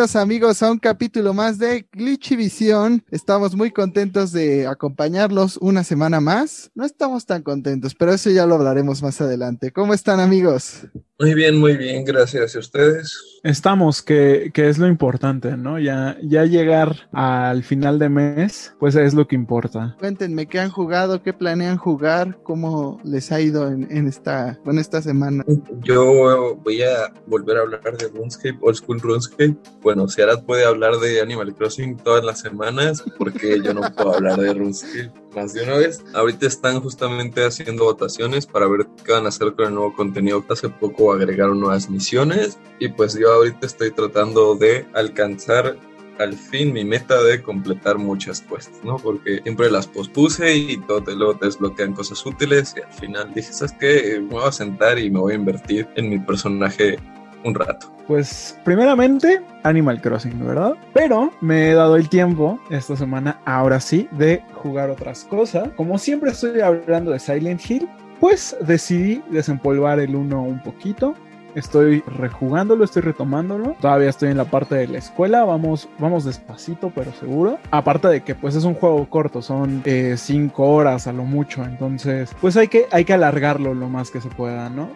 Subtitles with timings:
[0.00, 3.04] Amigos a un capítulo más de Glitchivisión.
[3.10, 6.70] Estamos muy contentos de acompañarlos una semana más.
[6.74, 9.72] No estamos tan contentos, pero eso ya lo hablaremos más adelante.
[9.72, 10.86] ¿Cómo están amigos?
[11.20, 13.40] Muy bien, muy bien, gracias a ustedes.
[13.42, 15.78] Estamos, que, que, es lo importante, ¿no?
[15.78, 19.94] Ya, ya llegar al final de mes, pues es lo que importa.
[19.98, 24.78] Cuéntenme qué han jugado, qué planean jugar, cómo les ha ido en, en esta, en
[24.78, 25.44] esta semana.
[25.82, 29.56] Yo voy a volver a hablar de RuneScape, Old School RuneScape.
[29.82, 34.14] Bueno, si Arad puede hablar de Animal Crossing todas las semanas, porque yo no puedo
[34.14, 36.02] hablar de RuneScape más de una vez.
[36.14, 40.44] Ahorita están justamente haciendo votaciones para ver qué van a hacer con el nuevo contenido.
[40.48, 45.76] Hace poco agregaron nuevas misiones y pues yo ahorita estoy tratando de alcanzar
[46.18, 48.96] al fin mi meta de completar muchas quests, ¿no?
[48.96, 53.52] Porque siempre las pospuse y todo te lo desbloquean cosas útiles y al final dije,
[53.52, 54.20] ¿sabes qué?
[54.20, 56.98] Me voy a sentar y me voy a invertir en mi personaje
[57.44, 57.92] un rato.
[58.06, 60.74] Pues primeramente Animal Crossing, ¿verdad?
[60.92, 65.68] Pero me he dado el tiempo esta semana, ahora sí, de jugar otras cosas.
[65.76, 71.14] Como siempre estoy hablando de Silent Hill, pues decidí desempolvar el 1 un poquito.
[71.54, 73.74] Estoy rejugándolo, estoy retomándolo.
[73.80, 75.42] Todavía estoy en la parte de la escuela.
[75.44, 77.58] Vamos, vamos despacito, pero seguro.
[77.72, 81.64] Aparte de que pues es un juego corto, son 5 eh, horas a lo mucho.
[81.64, 84.90] Entonces, pues hay que, hay que alargarlo lo más que se pueda, ¿no?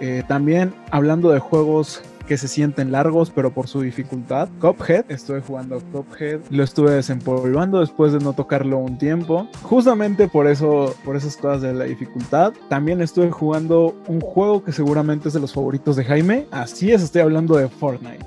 [0.00, 4.48] Eh, también hablando de juegos que se sienten largos, pero por su dificultad.
[4.60, 9.48] Cuphead, estuve jugando Cuphead, lo estuve desempolvando después de no tocarlo un tiempo.
[9.62, 12.52] Justamente por eso, por esas cosas de la dificultad.
[12.68, 16.46] También estuve jugando un juego que seguramente es de los favoritos de Jaime.
[16.50, 18.26] Así es, estoy hablando de Fortnite.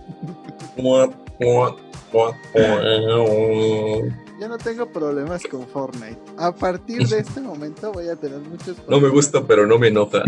[4.40, 6.18] Yo no tengo problemas con Fortnite.
[6.38, 8.90] A partir de este momento voy a tener muchos problemas.
[8.90, 10.24] No me gusta, pero no me enoja.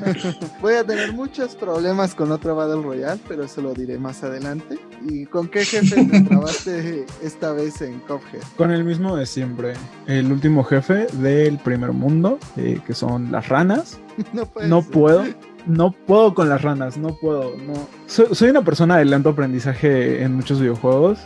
[0.60, 4.76] voy a tener muchos problemas con otro Battle Royale, pero eso lo diré más adelante.
[5.08, 8.42] ¿Y con qué jefe te trabaste esta vez en Cuphead?
[8.56, 9.74] Con el mismo de siempre.
[10.08, 14.00] El último jefe del primer mundo, eh, que son las ranas.
[14.32, 15.24] no, no puedo
[15.66, 17.88] no puedo con las ranas, no puedo, no.
[18.06, 21.18] soy, una persona de lento aprendizaje en muchos videojuegos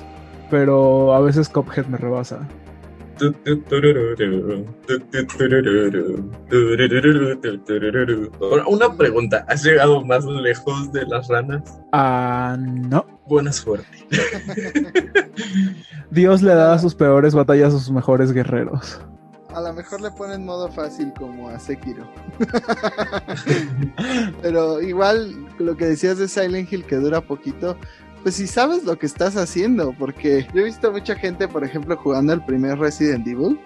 [0.50, 2.46] pero a veces Cophead me rebasa.
[8.66, 11.80] Una pregunta, ¿has llegado más lejos de las ranas?
[11.92, 13.04] Ah, no.
[13.26, 14.06] Buena suerte.
[16.10, 19.00] Dios le da sus peores batallas a sus mejores guerreros.
[19.54, 22.06] A lo mejor le ponen modo fácil como a Sekiro.
[24.42, 27.76] Pero igual lo que decías de Silent Hill que dura poquito,
[28.28, 31.96] pues si sabes lo que estás haciendo, porque yo he visto mucha gente, por ejemplo,
[31.96, 33.58] jugando el primer Resident Evil,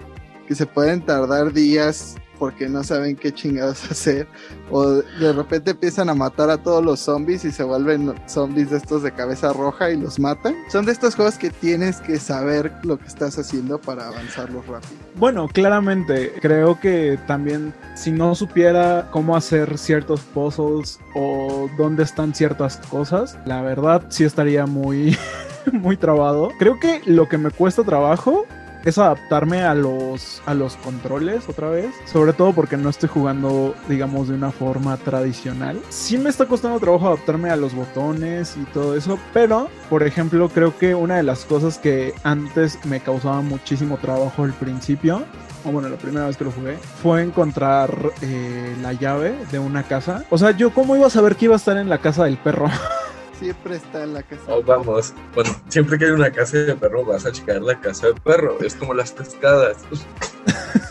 [0.46, 4.26] que se pueden tardar días porque no saben qué chingados hacer.
[4.72, 8.78] O de repente empiezan a matar a todos los zombies y se vuelven zombies de
[8.78, 10.56] estos de cabeza roja y los matan.
[10.69, 14.91] Son de estos juegos que tienes que saber lo que estás haciendo para avanzarlos rápido.
[15.14, 22.34] Bueno, claramente, creo que también si no supiera cómo hacer ciertos puzzles o dónde están
[22.34, 25.16] ciertas cosas, la verdad sí estaría muy...
[25.72, 26.50] muy trabado.
[26.59, 28.47] Creo que lo que me cuesta trabajo
[28.84, 31.91] es adaptarme a los, a los controles otra vez.
[32.04, 35.81] Sobre todo porque no estoy jugando, digamos, de una forma tradicional.
[35.88, 39.19] Sí me está costando trabajo adaptarme a los botones y todo eso.
[39.32, 44.44] Pero, por ejemplo, creo que una de las cosas que antes me causaba muchísimo trabajo
[44.44, 45.25] al principio
[45.65, 49.84] o bueno, la primera vez que lo jugué, fue encontrar eh, la llave de una
[49.84, 50.25] casa.
[50.31, 52.37] O sea, yo cómo iba a saber que iba a estar en la casa del
[52.37, 52.66] perro.
[53.42, 54.42] siempre está en la casa.
[54.47, 58.09] Oh, vamos, bueno, siempre que hay una casa de perro vas a checar la casa
[58.09, 58.59] de perro.
[58.60, 59.78] Es como las cascadas.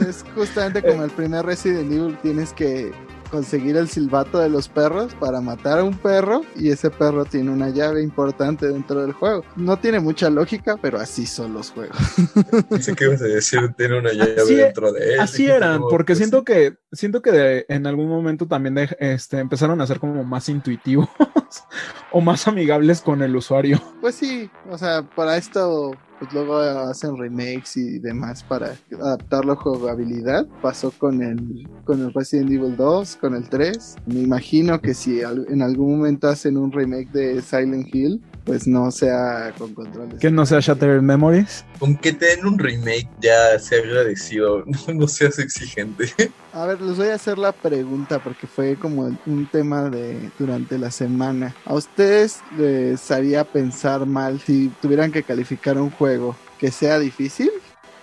[0.08, 2.18] Es justamente como el primer Resident Evil.
[2.22, 2.92] Tienes que
[3.32, 7.50] conseguir el silbato de los perros para matar a un perro y ese perro tiene
[7.50, 9.44] una llave importante dentro del juego.
[9.56, 11.98] No tiene mucha lógica, pero así son los juegos.
[12.70, 15.20] Pensé que ibas a decir tiene una llave dentro de él.
[15.20, 20.00] Así eran, porque siento que siento que en algún momento también este, empezaron a ser
[20.00, 21.10] como más intuitivos
[22.12, 23.82] o más amigables con el usuario.
[24.02, 29.56] Pues sí, o sea, para esto pues luego hacen remakes y demás para adaptarlo a
[29.56, 30.46] jugabilidad.
[30.62, 33.96] Pasó con el, con el Resident Evil 2, con el 3.
[34.06, 38.92] Me imagino que si en algún momento hacen un remake de Silent Hill, pues no
[38.92, 40.20] sea con controles.
[40.20, 41.66] Que no sea Shattered Memories.
[41.80, 46.14] Con que te den un remake ya sea agradecido, no, seas exigente.
[46.54, 50.78] A ver, les voy a hacer la pregunta porque fue como un tema de durante
[50.78, 51.56] la semana.
[51.66, 57.50] ¿A ustedes les haría pensar mal si tuvieran que calificar un juego que sea difícil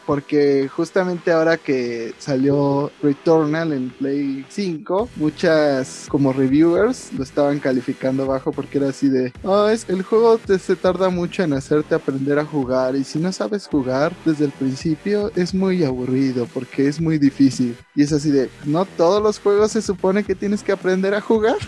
[0.09, 8.27] porque justamente ahora que salió Returnal en Play 5, muchas como reviewers lo estaban calificando
[8.27, 11.95] bajo porque era así de, oh, es, el juego te, se tarda mucho en hacerte
[11.95, 16.89] aprender a jugar y si no sabes jugar desde el principio es muy aburrido porque
[16.89, 17.77] es muy difícil.
[17.95, 21.21] Y es así de, no todos los juegos se supone que tienes que aprender a
[21.21, 21.57] jugar.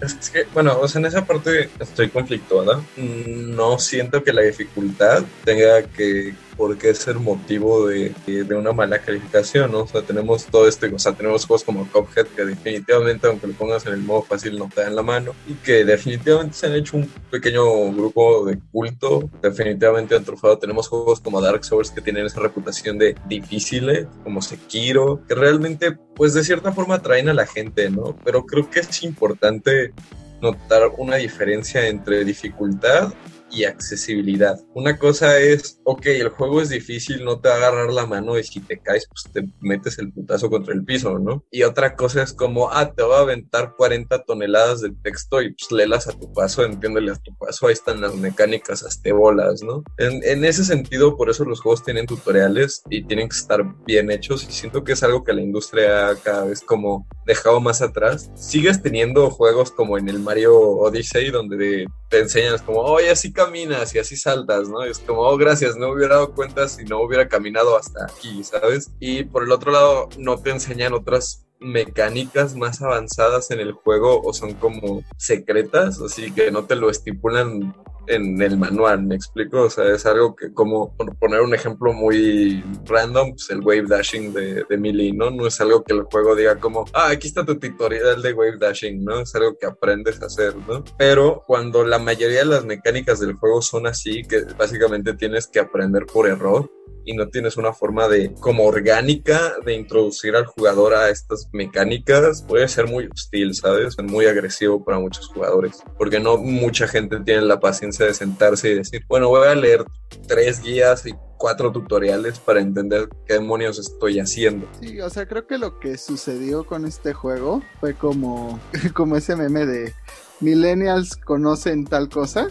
[0.00, 2.82] Es que, bueno, o sea, en esa parte estoy conflictuada.
[2.96, 8.98] No siento que la dificultad tenga que por qué ser motivo de, de, una mala
[9.00, 9.80] calificación, ¿no?
[9.80, 13.54] O sea, tenemos todo este, o sea, tenemos juegos como Cuphead que definitivamente, aunque lo
[13.54, 16.74] pongas en el modo fácil, no te dan la mano y que definitivamente se han
[16.74, 20.58] hecho un pequeño grupo de culto, definitivamente han trufado.
[20.58, 25.92] Tenemos juegos como Dark Souls que tienen esa reputación de difíciles, como Sekiro, que realmente,
[26.14, 28.16] pues de cierta forma atraen a la gente, ¿no?
[28.24, 29.92] Pero creo que es importante
[30.40, 33.12] notar una diferencia entre dificultad
[33.52, 34.58] y accesibilidad.
[34.74, 38.38] Una cosa es, ok, el juego es difícil, no te va a agarrar la mano
[38.38, 41.44] y si te caes, pues te metes el putazo contra el piso, ¿no?
[41.50, 45.52] Y otra cosa es como, ah, te va a aventar 40 toneladas de texto y
[45.54, 49.62] pues léelas a tu paso, entiéndele a tu paso, ahí están las mecánicas, hasta bolas,
[49.62, 49.82] ¿no?
[49.98, 54.10] En, en ese sentido, por eso los juegos tienen tutoriales y tienen que estar bien
[54.10, 58.30] hechos y siento que es algo que la industria cada vez como dejado más atrás.
[58.34, 63.94] Sigues teniendo juegos como en el Mario Odyssey donde te enseñan como, oye, así caminas
[63.94, 64.82] y así saltas, ¿no?
[64.82, 68.90] es como, oh, gracias, no hubiera dado cuenta si no hubiera caminado hasta aquí, ¿sabes?
[69.00, 74.20] Y por el otro lado, no te enseñan otras mecánicas más avanzadas en el juego
[74.22, 77.74] o son como secretas, así que no te lo estipulan
[78.06, 82.62] en el manual, me explico, o sea, es algo que como, poner un ejemplo muy
[82.84, 85.30] random, pues el wave dashing de, de Melee, ¿no?
[85.30, 88.58] No es algo que el juego diga como, ah, aquí está tu tutorial de wave
[88.58, 89.20] dashing, ¿no?
[89.20, 90.84] Es algo que aprendes a hacer, ¿no?
[90.98, 95.60] Pero cuando la mayoría de las mecánicas del juego son así, que básicamente tienes que
[95.60, 96.68] aprender por error,
[97.04, 102.42] y no tienes una forma de como orgánica de introducir al jugador a estas mecánicas,
[102.42, 103.96] puede ser muy hostil, ¿sabes?
[104.02, 108.74] Muy agresivo para muchos jugadores, porque no mucha gente tiene la paciencia de sentarse y
[108.74, 109.84] decir, bueno, voy a leer
[110.26, 114.68] tres guías y cuatro tutoriales para entender qué demonios estoy haciendo.
[114.80, 118.60] Sí, o sea, creo que lo que sucedió con este juego fue como,
[118.94, 119.92] como ese meme de
[120.38, 122.46] millennials conocen tal cosa.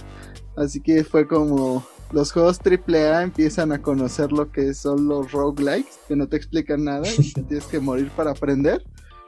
[0.57, 6.00] Así que fue como los juegos AAA empiezan a conocer lo que son los roguelikes,
[6.08, 8.84] que no te explican nada y tienes que morir para aprender.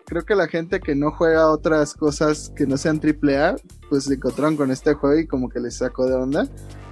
[0.05, 3.55] Creo que la gente que no juega otras cosas que no sean AAA,
[3.89, 6.47] pues se encontraron con este juego y como que les sacó de onda.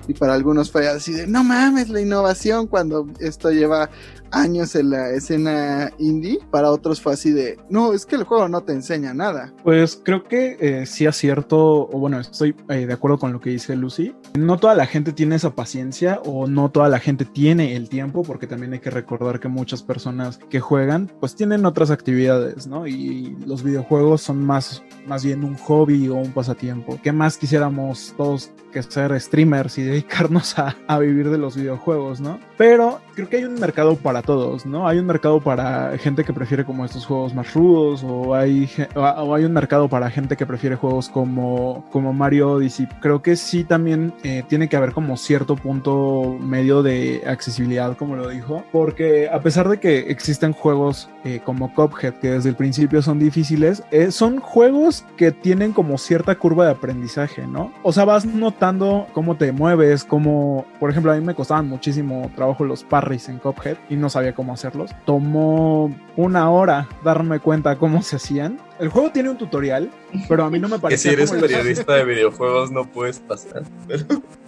[0.07, 3.89] Y para algunos fue así de, no mames, la innovación cuando esto lleva
[4.31, 6.39] años en la escena indie.
[6.49, 9.53] Para otros fue así de, no, es que el juego no te enseña nada.
[9.63, 13.49] Pues creo que eh, sí acierto, o bueno, estoy eh, de acuerdo con lo que
[13.49, 14.15] dice Lucy.
[14.37, 18.23] No toda la gente tiene esa paciencia o no toda la gente tiene el tiempo,
[18.23, 22.87] porque también hay que recordar que muchas personas que juegan, pues tienen otras actividades, ¿no?
[22.87, 26.99] Y los videojuegos son más, más bien un hobby o un pasatiempo.
[27.03, 32.21] ¿Qué más quisiéramos todos que ser streamers y dedicarnos a, a vivir de los videojuegos,
[32.21, 32.39] ¿no?
[32.61, 34.87] Pero creo que hay un mercado para todos, ¿no?
[34.87, 39.33] Hay un mercado para gente que prefiere como estos juegos más rudos o hay, o
[39.33, 42.87] hay un mercado para gente que prefiere juegos como, como Mario Odyssey.
[43.01, 48.15] Creo que sí también eh, tiene que haber como cierto punto medio de accesibilidad, como
[48.15, 52.55] lo dijo, porque a pesar de que existen juegos eh, como Cuphead que desde el
[52.55, 57.71] principio son difíciles, eh, son juegos que tienen como cierta curva de aprendizaje, ¿no?
[57.83, 62.31] O sea, vas notando cómo te mueves, cómo, por ejemplo, a mí me costaban muchísimo
[62.35, 64.91] trabajo los parries en Cuphead y no sabía cómo hacerlos.
[65.05, 68.57] Tomó una hora darme cuenta cómo se hacían.
[68.81, 69.91] El juego tiene un tutorial,
[70.27, 71.09] pero a mí no me parece.
[71.09, 73.61] que si eres periodista de videojuegos no puedes pasar.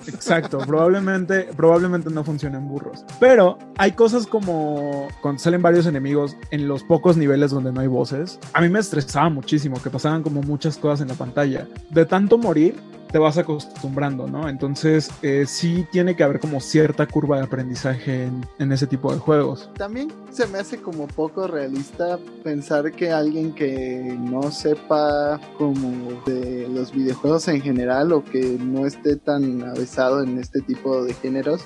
[0.08, 3.06] Exacto, probablemente, probablemente no funcionen burros.
[3.20, 7.88] Pero hay cosas como cuando salen varios enemigos en los pocos niveles donde no hay
[7.88, 8.40] voces.
[8.54, 11.68] A mí me estresaba muchísimo que pasaban como muchas cosas en la pantalla.
[11.92, 12.76] De tanto morir,
[13.14, 14.50] te vas acostumbrando, ¿no?
[14.50, 18.28] Entonces eh, sí tiene que haber como cierta curva de aprendizaje
[18.58, 19.70] en, ese tipo de juegos.
[19.78, 26.68] También se me hace como poco realista pensar que alguien que no sepa como de
[26.68, 31.62] los videojuegos en general o que no esté tan avesado en este tipo de géneros,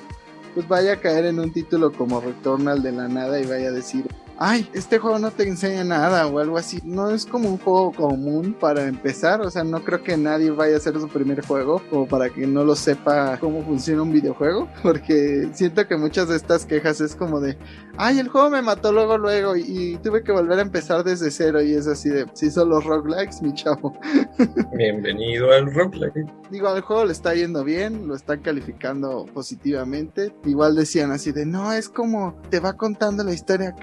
[0.53, 3.71] pues vaya a caer en un título como Returnal de la nada y vaya a
[3.71, 4.05] decir,
[4.39, 6.79] ay, este juego no te enseña nada o algo así.
[6.83, 10.75] No es como un juego común para empezar, o sea, no creo que nadie vaya
[10.75, 14.69] a hacer su primer juego como para que no lo sepa cómo funciona un videojuego,
[14.83, 17.57] porque siento que muchas de estas quejas es como de,
[17.97, 21.61] ay, el juego me mató luego, luego y, tuve que volver a empezar desde cero
[21.61, 23.97] y es así de, si son los roguelikes, mi chavo.
[24.77, 26.25] Bienvenido al roguelike.
[26.51, 30.33] Digo, al juego le está yendo bien, lo están calificando positivamente.
[30.45, 33.75] Igual decían así de, no, es como te va contando la historia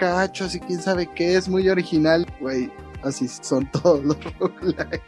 [0.45, 2.71] cachos y quién sabe qué, es muy original, güey.
[3.03, 5.01] Así son todos los roguelikes.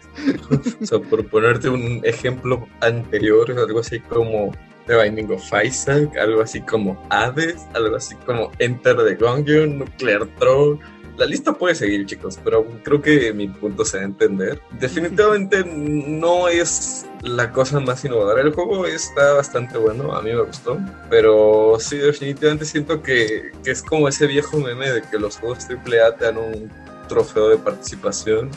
[0.82, 4.51] o sea, por ponerte un ejemplo anterior, algo así como
[4.86, 10.27] The Binding of Isaac, algo así como Hades, algo así como Enter the Gungeon, Nuclear
[10.39, 10.79] Throne
[11.17, 14.62] la lista puede seguir, chicos, pero creo que mi punto se va a entender.
[14.79, 18.41] Definitivamente no es la cosa más innovadora.
[18.41, 23.71] El juego está bastante bueno, a mí me gustó, pero sí, definitivamente siento que, que
[23.71, 26.71] es como ese viejo meme de que los juegos AAA te dan un
[27.07, 28.51] trofeo de participación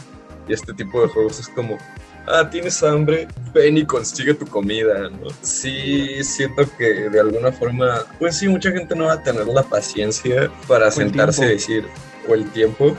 [0.46, 1.78] y este tipo de juegos es como,
[2.26, 5.28] ah, tienes hambre, ven y consigue tu comida, ¿no?
[5.42, 9.62] Sí, siento que de alguna forma, pues sí, mucha gente no va a tener la
[9.62, 11.86] paciencia para sentarse y decir,
[12.28, 12.96] o el tiempo.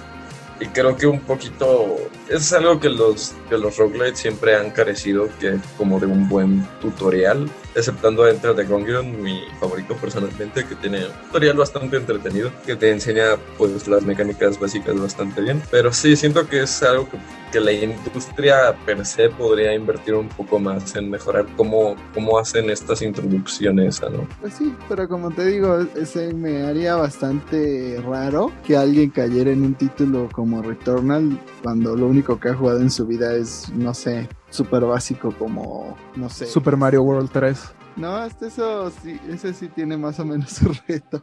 [0.60, 1.98] Y creo que un poquito,
[2.30, 6.68] es algo que los, que los roguelites siempre han carecido, que como de un buen
[6.82, 12.76] tutorial exceptando Enter the Gungeon, mi favorito personalmente, que tiene un tutorial bastante entretenido, que
[12.76, 15.62] te enseña pues las mecánicas básicas bastante bien.
[15.72, 17.18] Pero sí, siento que es algo que,
[17.52, 22.70] que la industria per se podría invertir un poco más en mejorar cómo, cómo hacen
[22.70, 24.28] estas introducciones, ¿no?
[24.40, 29.64] Pues sí, pero como te digo, ese me haría bastante raro que alguien cayera en
[29.64, 33.94] un título como Returnal cuando lo único que ha jugado en su vida es, no
[33.94, 36.46] sé, súper básico como, no sé.
[36.46, 37.60] Super Mario World 3.
[37.98, 41.22] No, hasta eso sí, ese sí tiene más o menos su reto.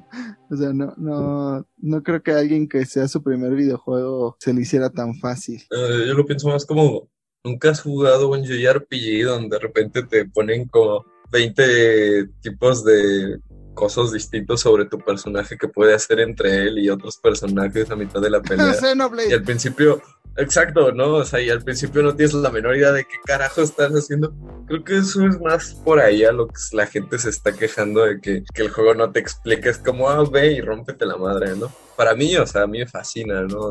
[0.51, 4.63] O sea, no, no, no creo que alguien que sea su primer videojuego se le
[4.63, 5.63] hiciera tan fácil.
[5.71, 7.09] Eh, yo lo pienso más como,
[7.45, 13.39] nunca has jugado un JRPG donde de repente te ponen como 20 tipos de
[13.75, 18.21] cosas distintos sobre tu personaje que puede hacer entre él y otros personajes a mitad
[18.21, 18.75] de la pelea.
[19.29, 20.03] y al principio,
[20.39, 21.17] exacto, ¿no?
[21.17, 24.33] O sea, y al principio no tienes la menor idea de qué carajo estás haciendo.
[24.67, 28.05] Creo que eso es más por ahí a lo que la gente se está quejando
[28.05, 29.71] de que, que el juego no te explica.
[29.71, 31.71] Es como, ah, ve y rómpete la madre, ¿no?
[31.97, 33.71] Para mí, o sea, a mí me fascina, ¿no?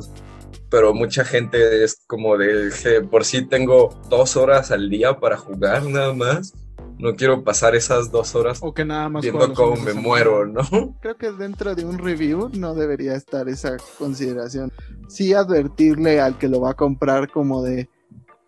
[0.70, 5.84] pero mucha gente es como de por sí tengo dos horas al día para jugar
[5.84, 6.54] nada más
[7.00, 10.62] no quiero pasar esas dos horas o que nada más viendo cómo me muero, ¿no?
[11.02, 14.72] Creo que dentro de un review no debería estar esa consideración.
[15.08, 17.90] Sí advertirle al que lo va a comprar como de,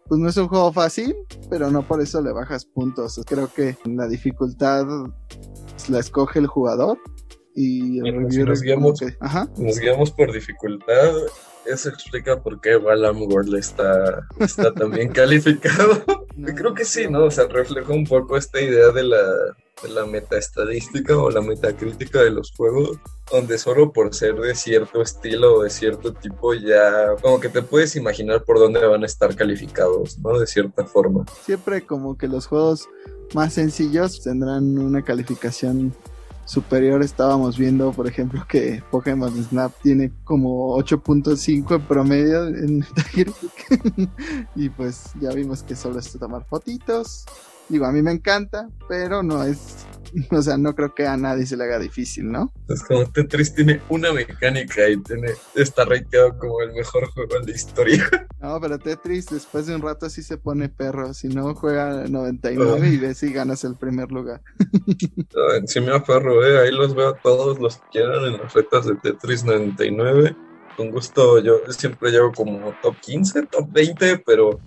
[0.08, 1.16] pues no es un juego fácil,
[1.50, 3.22] pero no por eso le bajas puntos.
[3.26, 4.86] Creo que la dificultad
[5.88, 6.98] la escoge el jugador
[7.56, 9.00] y el nos, guiamos,
[9.58, 11.14] nos guiamos por dificultad
[11.66, 16.04] eso explica por qué Balam World está, está también calificado.
[16.56, 17.26] Creo que sí, ¿no?
[17.26, 19.24] O sea, refleja un poco esta idea de la,
[19.84, 22.98] de la metaestadística o la metacrítica de los juegos,
[23.32, 27.62] donde solo por ser de cierto estilo o de cierto tipo ya como que te
[27.62, 30.40] puedes imaginar por dónde van a estar calificados, ¿no?
[30.40, 31.26] De cierta forma.
[31.44, 32.88] Siempre como que los juegos
[33.34, 35.94] más sencillos tendrán una calificación
[36.50, 44.10] superior estábamos viendo, por ejemplo, que Pokémon Snap tiene como 8.5 en promedio en Metacritic.
[44.56, 47.26] y pues ya vimos que solo es tomar fotitos.
[47.70, 49.86] Digo, a mí me encanta, pero no es
[50.32, 52.52] O sea, no creo que a nadie se le haga difícil, ¿no?
[52.68, 57.46] Es como Tetris tiene una mecánica y tiene, está rateado como el mejor juego en
[57.46, 58.10] la historia.
[58.42, 61.14] No, pero Tetris después de un rato sí se pone perro.
[61.14, 64.42] Si no, juega 99 y ves si ganas el primer lugar.
[65.66, 66.62] sí me aferro, ¿eh?
[66.62, 70.34] Ahí los veo a todos los que quieran en las retas de Tetris 99.
[70.78, 74.58] Con gusto, yo siempre llevo como top 15, top 20, pero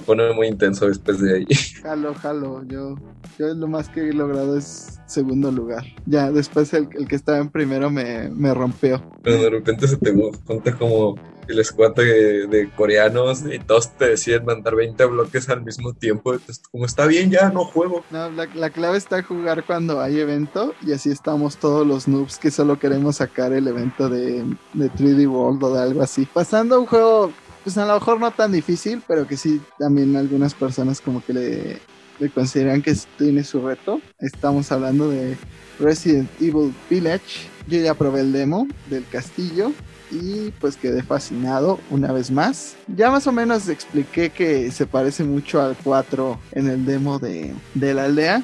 [0.00, 1.46] se pone muy intenso después de ahí.
[1.82, 2.62] Jalo, jalo.
[2.64, 2.96] Yo,
[3.38, 5.84] yo lo más que he logrado es segundo lugar.
[6.06, 9.02] Ya, después el, que estaba en primero me, me, rompió.
[9.22, 10.12] Pero de repente se te
[10.46, 11.16] junta como
[11.48, 16.32] el squad de, coreanos y todos te deciden mandar 20 bloques al mismo tiempo.
[16.32, 18.04] Entonces, como está bien, ya no juego.
[18.10, 22.38] No, la, la clave está jugar cuando hay evento y así estamos todos los noobs
[22.38, 26.26] que solo queremos sacar el evento de, de 3D World o de algo así.
[26.32, 30.54] Pasando un juego pues a lo mejor no tan difícil, pero que sí también algunas
[30.54, 31.78] personas como que le,
[32.18, 34.00] le consideran que tiene su reto.
[34.18, 35.36] Estamos hablando de
[35.78, 37.48] Resident Evil Village.
[37.66, 39.72] Yo ya probé el demo del castillo
[40.10, 42.76] y pues quedé fascinado una vez más.
[42.88, 47.54] Ya más o menos expliqué que se parece mucho al 4 en el demo de,
[47.74, 48.42] de la aldea,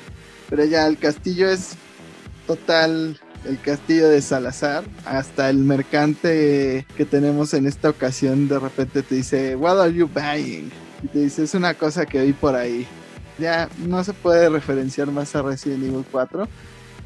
[0.48, 1.74] pero ya el castillo es
[2.46, 4.84] total el castillo de Salazar.
[5.04, 10.08] Hasta el mercante que tenemos en esta ocasión de repente te dice, What are you
[10.08, 10.70] buying?
[11.02, 12.86] Y te dice, es una cosa que vi por ahí.
[13.38, 16.48] Ya no se puede referenciar más a Resident Evil 4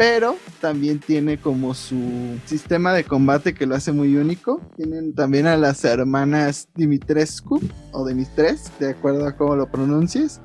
[0.00, 4.58] pero también tiene como su sistema de combate que lo hace muy único.
[4.74, 7.60] Tienen también a las hermanas Dimitrescu
[7.92, 10.40] o Dimitres, de acuerdo a cómo lo pronuncies,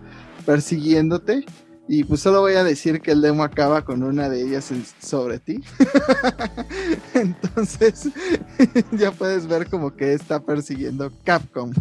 [0.46, 1.46] persiguiéndote
[1.88, 5.38] y pues solo voy a decir que el demo acaba con una de ellas sobre
[5.38, 5.62] ti.
[7.14, 8.10] Entonces
[8.92, 11.72] ya puedes ver como que está persiguiendo Capcom.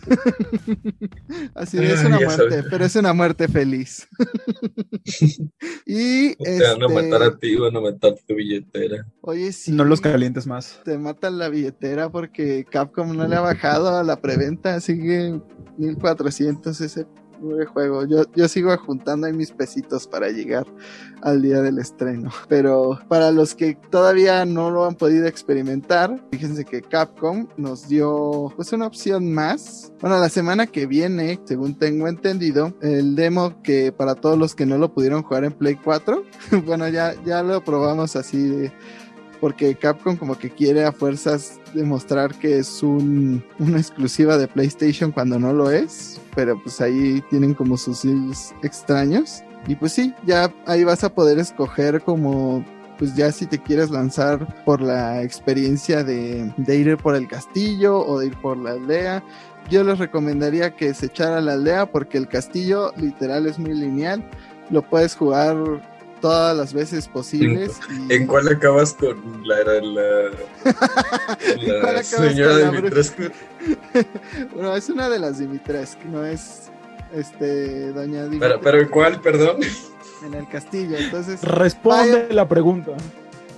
[1.55, 4.07] Así es una muerte, pero es una muerte feliz.
[5.87, 9.07] y te van a matar a ti, van a matar tu billetera.
[9.23, 9.73] Oye, sí.
[9.73, 10.81] No los calientes más.
[10.85, 15.41] Te matan la billetera porque Capcom no le ha bajado a la preventa, sigue
[15.79, 17.07] 1400 ese
[17.73, 18.07] juego.
[18.07, 20.67] Yo, yo sigo juntando ahí mis pesitos para llegar
[21.23, 22.31] al día del estreno.
[22.49, 28.53] Pero para los que todavía no lo han podido experimentar, fíjense que Capcom nos dio
[28.57, 29.93] pues una opción más.
[30.01, 34.67] Bueno, la semana que viene, según tengo entendido, el demo que para todos los que
[34.67, 36.25] no lo pudieron jugar en Play 4,
[36.67, 38.73] bueno, ya, ya lo probamos así de
[39.45, 45.13] porque Capcom como que quiere a fuerzas demostrar que es un, una exclusiva de PlayStation
[45.13, 48.07] cuando no lo es, pero pues ahí tienen como sus
[48.63, 49.43] extraños.
[49.67, 52.65] Y pues sí, ya ahí vas a poder escoger como
[52.97, 57.99] pues ya si te quieres lanzar por la experiencia de, de, ir por el castillo
[57.99, 59.23] o de ir por la aldea.
[59.69, 64.25] Yo les recomendaría que se echara la aldea porque el castillo literal es muy lineal.
[64.71, 65.55] Lo puedes jugar
[66.25, 67.79] todas las veces posibles.
[68.09, 70.31] ¿En cuál acabas con la, la,
[71.93, 73.25] la señora Dimitrescu?
[74.55, 76.71] bueno, es una de las Dimitrescu, no es
[77.13, 78.41] este doña Dimitrescu.
[78.41, 79.59] Pero, pero ¿en cuál, perdón?
[80.25, 81.43] En el castillo, entonces.
[81.43, 82.93] Responde la pregunta.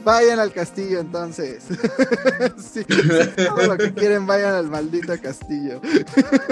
[0.06, 1.64] Vayan al castillo entonces.
[2.58, 5.80] si todo lo que quieren, vayan al maldito castillo.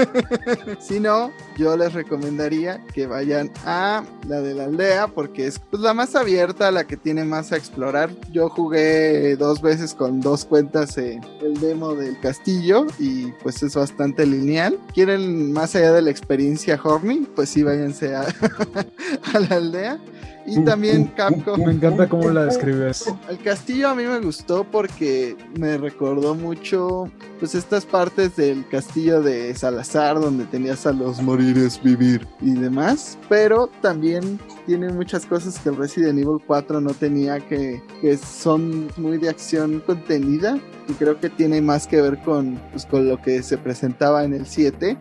[0.81, 5.81] si no, yo les recomendaría que vayan a la de la aldea porque es pues,
[5.81, 8.11] la más abierta, la que tiene más a explorar.
[8.33, 11.21] Yo jugué dos veces con dos cuentas el
[11.61, 14.81] demo del castillo y pues es bastante lineal.
[14.93, 17.29] ¿Quieren más allá de la experiencia Horny?
[17.37, 18.23] Pues sí, váyanse a,
[19.33, 20.01] a la aldea.
[20.47, 21.59] Y también Capcom.
[21.65, 23.13] Me encanta cómo la describes.
[23.29, 29.23] El castillo a mí me gustó porque me recordó mucho pues estas partes del castillo
[29.23, 35.59] de Salazar donde tenías a los morires vivir y demás, pero también tiene muchas cosas
[35.59, 40.93] que el Resident Evil 4 no tenía que, que son muy de acción contenida y
[40.95, 44.47] creo que tiene más que ver con, pues, con lo que se presentaba en el
[44.47, 44.97] 7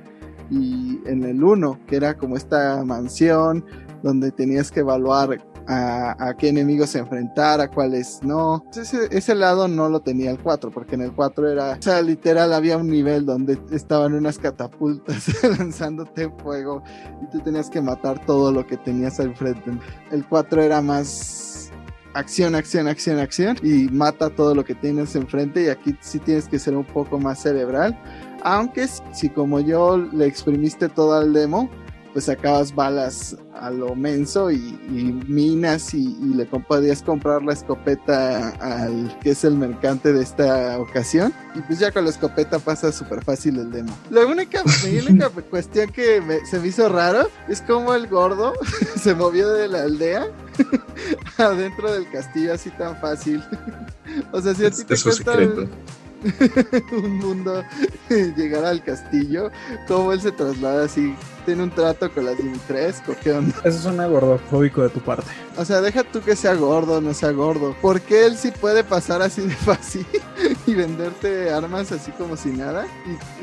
[0.49, 3.65] y en el 1, que era como esta mansión
[4.03, 8.63] donde tenías que evaluar a, qué enemigos enfrentar, a cuáles no.
[8.75, 12.53] Ese, lado no lo tenía el 4, porque en el 4 era, o sea, literal
[12.53, 16.83] había un nivel donde estaban unas catapultas lanzándote fuego
[17.21, 19.71] y tú tenías que matar todo lo que tenías al frente.
[20.11, 21.71] El 4 era más
[22.13, 26.47] acción, acción, acción, acción y mata todo lo que tienes enfrente y aquí sí tienes
[26.47, 27.97] que ser un poco más cerebral.
[28.43, 31.69] Aunque si como yo le exprimiste todo al demo,
[32.13, 34.77] pues sacabas balas a lo menso y,
[35.27, 41.33] minas y, le podías comprar la escopeta al que es el mercante de esta ocasión
[41.55, 43.95] y pues ya con la escopeta pasa súper fácil el demo.
[44.09, 44.63] La única,
[45.07, 48.53] única cuestión que se me hizo raro es como el gordo
[49.01, 50.27] se movió de la aldea
[51.37, 53.43] adentro del castillo así tan fácil.
[54.31, 55.37] o sea, si a ti te cuesta
[56.91, 57.63] un mundo
[58.09, 59.51] llegar al castillo,
[59.87, 61.13] cómo él se traslada así
[61.45, 63.55] tiene un trato con las Dimitrescu, ¿qué onda?
[63.63, 65.29] Eso suena gordofóbico de tu parte.
[65.57, 67.75] O sea, deja tú que sea gordo no sea gordo.
[67.81, 70.05] ¿Por qué él sí puede pasar así de fácil
[70.65, 72.85] y venderte armas así como si nada?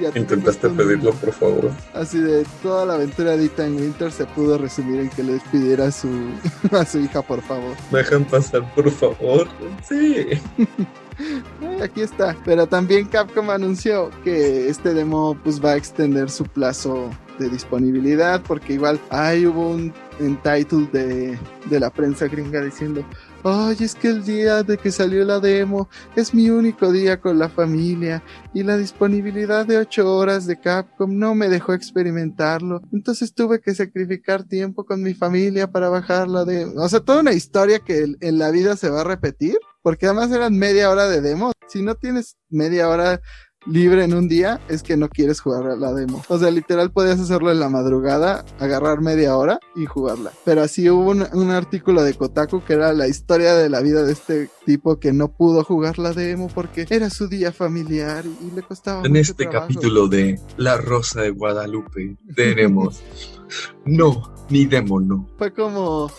[0.02, 1.70] Y, Intentaste pedirlo, por favor.
[1.94, 5.86] Así de toda la aventura de Ethan Winter se pudo resumir en que le pidiera
[5.86, 6.08] a su,
[6.72, 7.76] a su hija, por favor.
[7.90, 9.48] Dejan pasar, por favor.
[9.82, 10.26] Sí.
[11.83, 12.37] Aquí está.
[12.44, 18.42] Pero también Capcom anunció que este demo pues va a extender su plazo de disponibilidad
[18.42, 21.38] porque igual ahí hubo un entitled de,
[21.70, 23.03] de la prensa gringa diciendo
[23.42, 27.38] ay es que el día de que salió la demo es mi único día con
[27.38, 32.83] la familia y la disponibilidad de 8 horas de Capcom no me dejó experimentarlo.
[32.92, 37.20] Entonces tuve que sacrificar tiempo con mi familia para bajar la demo o sea toda
[37.20, 41.09] una historia que en la vida se va a repetir porque además eran media hora
[41.09, 43.21] de demo si no tienes media hora
[43.66, 46.23] libre en un día es que no quieres jugar a la demo.
[46.29, 50.33] O sea, literal podías hacerlo en la madrugada, agarrar media hora y jugarla.
[50.45, 54.03] Pero así hubo un, un artículo de Kotaku que era la historia de la vida
[54.03, 58.47] de este tipo que no pudo jugar la demo porque era su día familiar y,
[58.47, 59.66] y le costaba En mucho este trabajo.
[59.69, 63.03] capítulo de La Rosa de Guadalupe tenemos
[63.85, 65.29] no, ni demo no.
[65.37, 66.11] Fue como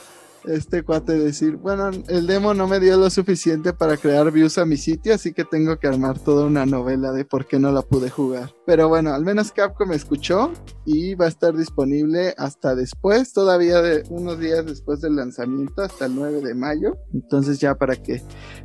[0.45, 4.65] este cuate decir, bueno, el demo no me dio lo suficiente para crear views a
[4.65, 7.82] mi sitio, así que tengo que armar toda una novela de por qué no la
[7.82, 8.54] pude jugar.
[8.65, 10.51] Pero bueno, al menos Capcom escuchó
[10.86, 16.06] y va a estar disponible hasta después, todavía de unos días después del lanzamiento, hasta
[16.06, 16.97] el 9 de mayo.
[17.13, 18.21] Entonces ya para que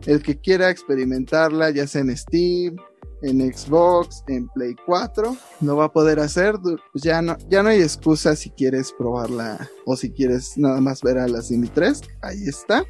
[0.06, 2.76] el que quiera experimentarla, ya sea en Steam,
[3.22, 6.56] en Xbox, en Play 4, lo va a poder hacer.
[6.60, 11.02] Pues ya no, ya no hay excusa si quieres probarla o si quieres nada más
[11.02, 12.08] ver a las Dimitrescu.
[12.22, 12.84] Ahí está.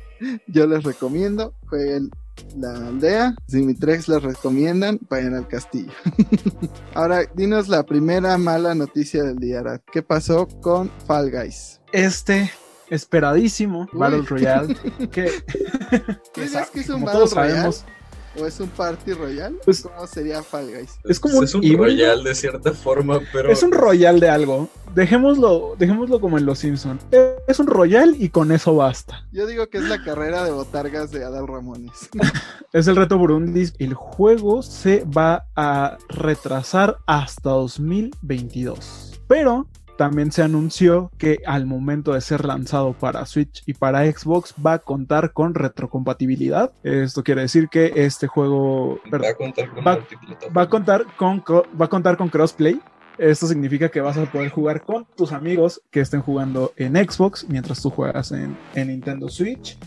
[0.46, 1.54] Yo les recomiendo.
[1.68, 2.10] Jueguen
[2.56, 3.34] la aldea.
[3.48, 4.98] Dimitrex les recomiendan.
[5.08, 5.92] Vayan al castillo.
[6.94, 9.60] Ahora, dinos la primera mala noticia del día.
[9.60, 9.80] Arad.
[9.92, 11.80] ¿Qué pasó con Fall Guys?
[11.92, 12.50] Este
[12.88, 13.98] esperadísimo Uy.
[13.98, 14.74] Battle Royale
[15.10, 15.28] que,
[16.32, 17.54] ¿Tú dices que es un Battle todos Royale?
[17.54, 17.84] sabemos
[18.38, 19.56] ¿O es un Party Royale?
[19.64, 20.90] Pues- ¿Cómo sería Fall Guys?
[21.04, 24.68] Es como es un royal de cierta forma, pero es un royal de algo.
[24.94, 26.98] Dejémoslo, dejémoslo como en Los Simpson.
[27.46, 29.26] Es un royal y con eso basta.
[29.30, 32.08] Yo digo que es la carrera de botargas de Adal Ramones.
[32.72, 33.72] Es el reto Burundis.
[33.78, 39.20] El juego se va a retrasar hasta 2022.
[39.28, 44.54] Pero también se anunció que al momento de ser lanzado para Switch y para Xbox
[44.64, 46.72] va a contar con retrocompatibilidad.
[46.82, 49.84] Esto quiere decir que este juego va a contar con
[50.56, 52.80] va- a contar con co- va a contar con crossplay.
[53.18, 57.46] Esto significa que vas a poder jugar con tus amigos que estén jugando en Xbox
[57.48, 59.78] mientras tú juegas en, en Nintendo Switch.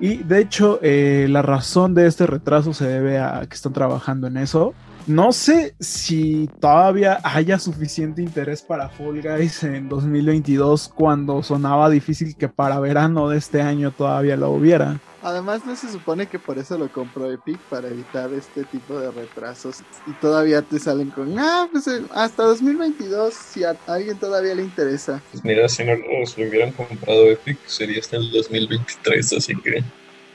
[0.00, 4.26] Y de hecho, eh, la razón de este retraso se debe a que están trabajando
[4.28, 4.72] en eso.
[5.08, 12.36] No sé si todavía haya suficiente interés para Fall Guys en 2022 cuando sonaba difícil
[12.36, 15.00] que para verano de este año todavía lo hubiera.
[15.22, 19.10] Además, no se supone que por eso lo compró Epic para evitar este tipo de
[19.10, 19.78] retrasos.
[20.06, 24.62] Y todavía te salen con, ah, pues eh, hasta 2022, si a alguien todavía le
[24.62, 25.22] interesa.
[25.32, 29.82] Pues mira, si no los lo hubieran comprado Epic, sería hasta el 2023, así que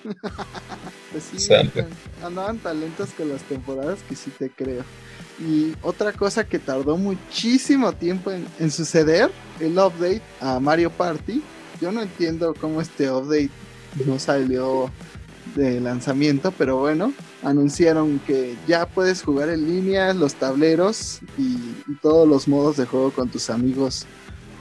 [1.11, 1.69] Pues sí, Sale.
[2.23, 4.83] andaban talentos con las temporadas que sí te creo.
[5.39, 11.43] Y otra cosa que tardó muchísimo tiempo en, en suceder, el update a Mario Party.
[11.79, 13.51] Yo no entiendo cómo este update
[14.07, 14.89] no salió
[15.55, 17.13] de lanzamiento, pero bueno,
[17.43, 22.85] anunciaron que ya puedes jugar en línea los tableros y, y todos los modos de
[22.85, 24.07] juego con tus amigos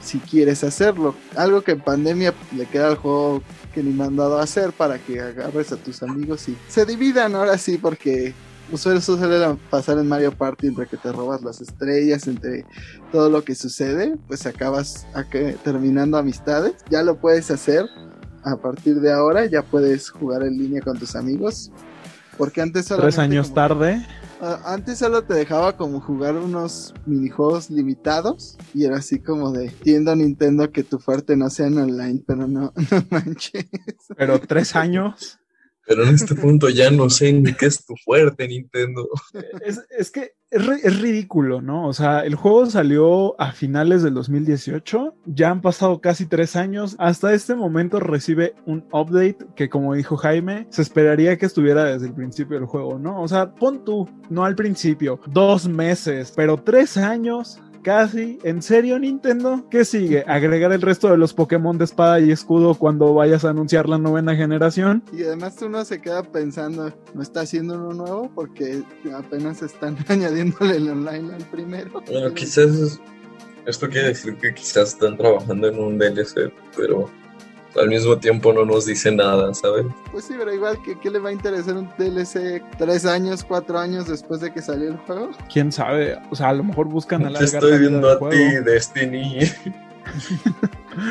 [0.03, 1.15] si quieres hacerlo.
[1.35, 3.41] Algo que en pandemia le queda al juego
[3.73, 7.57] que ni mandado a hacer para que agarres a tus amigos y se dividan ahora
[7.57, 8.33] sí porque
[8.71, 12.65] usualmente eso suele pasar en Mario Party entre que te robas las estrellas, entre
[13.11, 15.05] todo lo que sucede, pues acabas
[15.63, 16.73] terminando amistades.
[16.89, 17.85] Ya lo puedes hacer
[18.43, 21.71] a partir de ahora, ya puedes jugar en línea con tus amigos.
[22.37, 24.05] Porque antes Tres años como- tarde.
[24.65, 30.13] Antes solo te dejaba como jugar unos minijuegos limitados y era así como de entiendo
[30.15, 33.67] Nintendo que tu fuerte no sea en online, pero no, no manches.
[34.17, 35.39] Pero tres años.
[35.85, 39.07] Pero en este punto ya no sé ni qué es tu fuerte, Nintendo.
[39.65, 41.87] Es, es que es, es ridículo, ¿no?
[41.87, 46.95] O sea, el juego salió a finales del 2018, ya han pasado casi tres años,
[46.99, 52.07] hasta este momento recibe un update que como dijo Jaime, se esperaría que estuviera desde
[52.07, 53.21] el principio del juego, ¿no?
[53.21, 57.59] O sea, pon tú, no al principio, dos meses, pero tres años.
[57.83, 59.65] Casi, ¿en serio Nintendo?
[59.69, 60.23] ¿Qué sigue?
[60.25, 63.97] ¿Agregar el resto de los Pokémon de espada y escudo cuando vayas a anunciar la
[63.97, 65.03] novena generación?
[65.11, 68.31] Y además uno se queda pensando, ¿no está haciendo uno nuevo?
[68.33, 68.81] Porque
[69.13, 72.01] apenas están añadiéndole el online al primero.
[72.09, 73.01] Bueno, quizás es-
[73.65, 77.09] esto quiere decir que quizás están trabajando en un DLC, pero
[77.79, 79.85] al mismo tiempo no nos dice nada, ¿sabes?
[80.11, 83.79] Pues sí, pero igual, que ¿qué le va a interesar un DLC tres años, cuatro
[83.79, 85.31] años después de que salió el juego?
[85.51, 88.19] quién sabe, o sea, a lo mejor buscan Te estoy la vida viendo del a
[88.19, 88.35] juego.
[88.35, 89.39] ti, Destiny.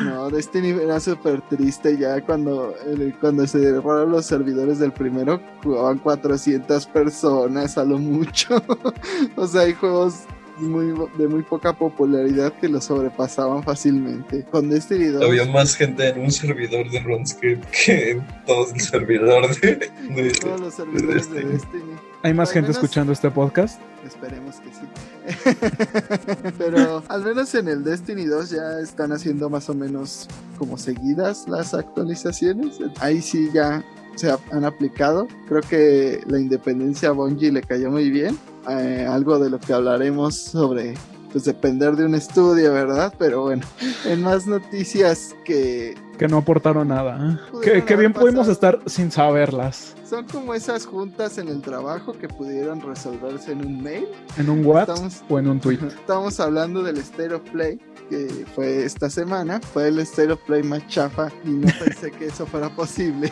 [0.05, 2.73] No, Destiny era súper triste ya cuando,
[3.19, 8.63] cuando se derrotaron los servidores del primero, jugaban 400 personas a lo mucho.
[9.35, 10.21] o sea, hay juegos
[10.57, 14.43] muy, de muy poca popularidad que lo sobrepasaban fácilmente.
[14.51, 15.23] Con Destiny 2...
[15.23, 19.75] Había más gente en un servidor de RuneScape que en todo el servidor de...
[20.15, 21.51] de- todos los servidores de Destiny.
[21.53, 21.93] Destiny.
[22.23, 23.79] ¿Hay más Al gente menos- escuchando este podcast?
[24.05, 25.53] Esperemos que sí.
[26.57, 31.45] Pero al menos en el Destiny 2 ya están haciendo más o menos como seguidas
[31.47, 32.79] las actualizaciones.
[32.99, 33.83] Ahí sí ya
[34.15, 35.27] se ha- han aplicado.
[35.47, 38.37] Creo que la independencia a Bungie le cayó muy bien.
[38.69, 40.93] Eh, algo de lo que hablaremos sobre
[41.33, 43.11] pues depender de un estudio, ¿verdad?
[43.17, 43.65] Pero bueno,
[44.05, 45.95] en más noticias que...
[46.19, 47.39] Que no aportaron nada.
[47.63, 47.83] ¿eh?
[47.85, 49.95] Que, bien pudimos estar sin saberlas.
[50.07, 54.07] Son como esas juntas en el trabajo que pudieron resolverse en un mail.
[54.37, 55.79] En un WhatsApp o en un tweet.
[55.87, 57.79] Estamos hablando del State of Play
[58.11, 59.59] que fue esta semana.
[59.59, 63.31] Fue el State of Play más chafa y no pensé que eso fuera posible.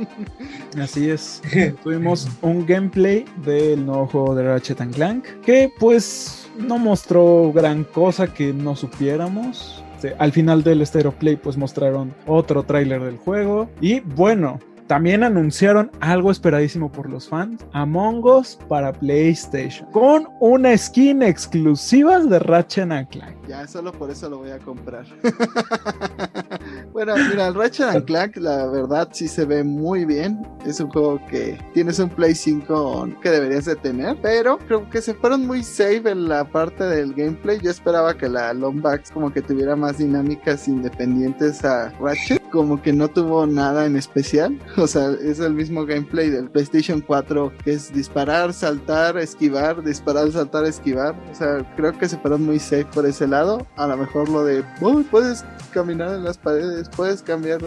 [0.82, 1.40] Así es.
[1.84, 8.32] Tuvimos un gameplay del nuevo juego de Ratchet Clank que pues no mostró gran cosa
[8.32, 9.84] que no supiéramos.
[10.18, 14.58] Al final del Stereo Play pues mostraron otro tráiler del juego y bueno,
[14.90, 22.18] también anunciaron algo esperadísimo por los fans, Among Us para PlayStation, con una skin exclusiva
[22.18, 23.36] de Ratchet Clank.
[23.46, 25.04] Ya, solo por eso lo voy a comprar.
[26.92, 30.46] bueno, mira, el Ratchet Clank, la verdad sí se ve muy bien.
[30.66, 35.00] Es un juego que tienes un Play 5 que deberías de tener, pero creo que
[35.00, 37.58] se fueron muy safe en la parte del gameplay.
[37.62, 42.92] Yo esperaba que la Lombax como que tuviera más dinámicas independientes a Ratchet, como que
[42.92, 44.58] no tuvo nada en especial.
[44.80, 50.32] O sea, es el mismo gameplay del PlayStation 4, que es disparar, saltar, esquivar, disparar,
[50.32, 51.14] saltar, esquivar.
[51.30, 53.66] O sea, creo que se fueron muy safe por ese lado.
[53.76, 54.64] A lo mejor lo de,
[55.10, 57.60] puedes caminar en las paredes, puedes cambiar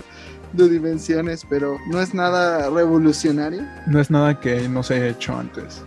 [0.54, 3.64] de dimensiones, pero no es nada revolucionario.
[3.88, 5.84] No es nada que no se haya hecho antes.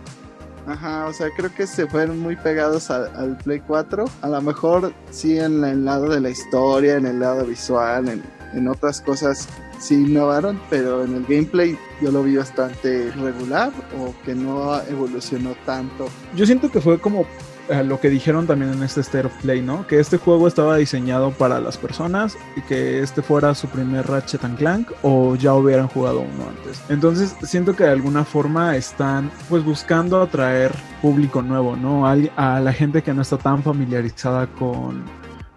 [0.67, 4.05] Ajá, o sea, creo que se fueron muy pegados al Play 4.
[4.21, 8.21] A lo mejor sí en el lado de la historia, en el lado visual, en,
[8.53, 9.47] en otras cosas
[9.79, 15.55] sí innovaron, pero en el gameplay yo lo vi bastante regular o que no evolucionó
[15.65, 16.09] tanto.
[16.35, 17.25] Yo siento que fue como
[17.69, 19.85] eh, lo que dijeron también en este State of Play, ¿no?
[19.87, 24.43] Que este juego estaba diseñado para las personas y que este fuera su primer Ratchet
[24.43, 26.81] and Clank o ya hubieran jugado uno antes.
[26.89, 32.07] Entonces siento que de alguna forma están pues buscando atraer público nuevo, ¿no?
[32.07, 35.03] a la gente que no está tan familiarizada con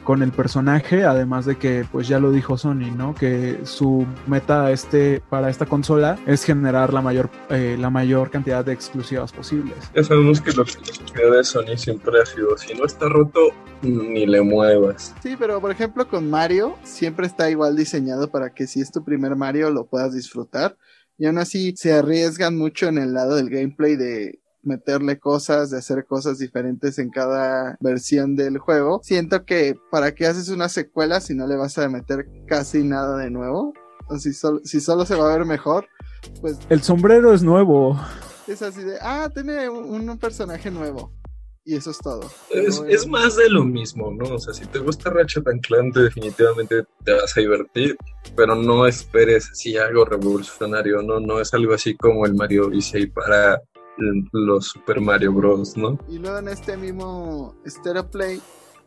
[0.05, 3.15] con el personaje, además de que pues ya lo dijo Sony, ¿no?
[3.15, 8.65] Que su meta este para esta consola es generar la mayor eh, la mayor cantidad
[8.65, 9.77] de exclusivas posibles.
[9.95, 13.41] Ya sabemos que lo que de Sony siempre ha sido si no está roto
[13.83, 15.15] ni le muevas.
[15.23, 19.05] Sí, pero por ejemplo con Mario siempre está igual diseñado para que si es tu
[19.05, 20.77] primer Mario lo puedas disfrutar.
[21.19, 25.79] Y aún así se arriesgan mucho en el lado del gameplay de meterle cosas, de
[25.79, 29.01] hacer cosas diferentes en cada versión del juego.
[29.03, 33.17] Siento que para qué haces una secuela si no le vas a meter casi nada
[33.17, 33.73] de nuevo.
[34.09, 35.87] O si, si solo se va a ver mejor,
[36.41, 36.59] pues...
[36.69, 37.97] El sombrero es nuevo.
[38.47, 41.13] Es así de, ah, tiene un, personaje nuevo.
[41.65, 42.29] Y eso es todo.
[42.51, 44.35] Es, más de lo mismo, ¿no?
[44.35, 47.97] O sea, si te gusta Ratchet Clank, definitivamente te vas a divertir,
[48.35, 51.21] pero no esperes si algo revolucionario, ¿no?
[51.21, 53.61] No es algo así como el Mario Odyssey para
[54.33, 55.99] los Super Mario Bros, ¿no?
[56.09, 58.41] Y luego en este mismo Stereo Play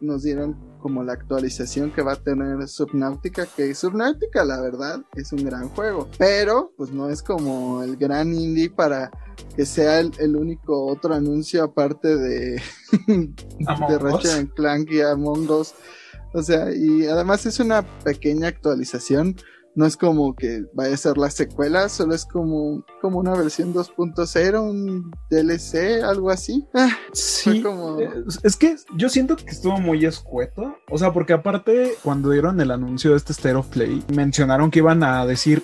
[0.03, 5.31] nos dieron como la actualización que va a tener Subnautica, que Subnautica la verdad es
[5.31, 9.09] un gran juego, pero pues no es como el gran indie para
[9.55, 12.61] que sea el, único otro anuncio aparte de,
[13.07, 15.73] de Ratchet Clank y Among Us.
[16.33, 19.35] O sea, y además es una pequeña actualización
[19.75, 23.73] no es como que vaya a ser la secuela, solo es como, como una versión
[23.73, 26.65] 2.0, un DLC, algo así.
[26.73, 27.63] Ah, sí,
[28.43, 30.75] es que yo siento que estuvo muy escueto.
[30.89, 34.79] O sea, porque aparte, cuando dieron el anuncio de este State of Play, mencionaron que
[34.79, 35.63] iban a decir,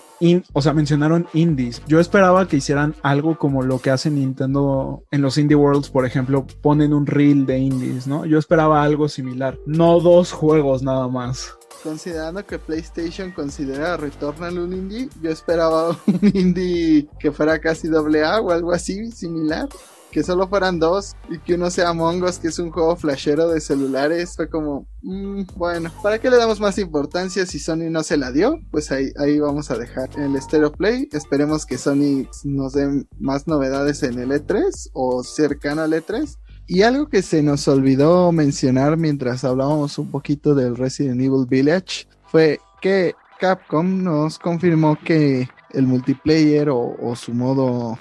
[0.53, 1.81] o sea, mencionaron indies.
[1.87, 6.05] Yo esperaba que hicieran algo como lo que hace Nintendo en los Indie Worlds, por
[6.05, 8.25] ejemplo, ponen un reel de indies, ¿no?
[8.25, 14.73] Yo esperaba algo similar, no dos juegos nada más considerando que PlayStation considera Returnal un
[14.73, 19.67] indie, yo esperaba un indie que fuera casi doble A o algo así similar.
[20.11, 23.47] Que solo fueran dos y que uno sea Among Us, que es un juego flashero
[23.47, 24.35] de celulares.
[24.35, 28.31] Fue como, mm, bueno, ¿para qué le damos más importancia si Sony no se la
[28.31, 28.57] dio?
[28.71, 31.09] Pues ahí, ahí vamos a dejar el Stereo Play.
[31.11, 36.39] Esperemos que Sony nos dé más novedades en el E3 o cercano al E3
[36.69, 42.05] y algo que se nos olvidó mencionar mientras hablábamos un poquito del Resident Evil Village
[42.27, 47.97] fue que Capcom nos confirmó que el multiplayer o, su modo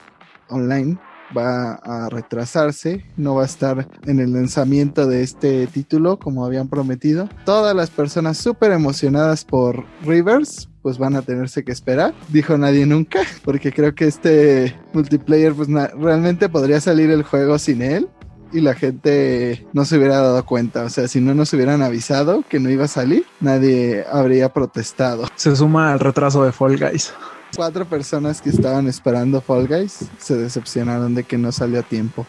[0.51, 0.99] online
[1.35, 6.69] va a retrasarse, no va a estar en el lanzamiento de este título como habían
[6.69, 7.27] prometido.
[7.47, 12.85] Todas las personas súper emocionadas por Rivers pues van a tenerse que esperar, dijo nadie
[12.85, 18.09] nunca, porque creo que este multiplayer pues realmente podría salir el juego sin él
[18.53, 20.85] y la gente no se hubiera dado cuenta.
[20.85, 25.27] O sea, si no nos hubieran avisado que no iba a salir, nadie habría protestado.
[25.37, 27.13] Se suma al retraso de Fall Guys.
[27.57, 32.27] Cuatro personas que estaban esperando Fall Guys se decepcionaron de que no salió a tiempo.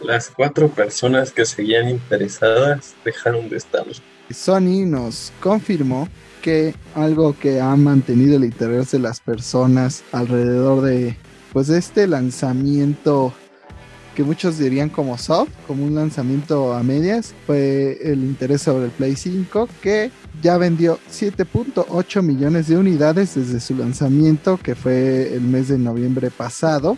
[0.00, 3.84] Las cuatro personas que seguían interesadas dejaron de estar.
[4.30, 6.08] Sony nos confirmó
[6.42, 11.16] que algo que ha mantenido el interés de las personas alrededor de
[11.52, 13.34] pues este lanzamiento
[14.14, 18.90] que muchos dirían como soft, como un lanzamiento a medias, fue el interés sobre el
[18.90, 20.10] Play 5 que
[20.42, 26.30] ya vendió 7.8 millones de unidades desde su lanzamiento que fue el mes de noviembre
[26.30, 26.96] pasado.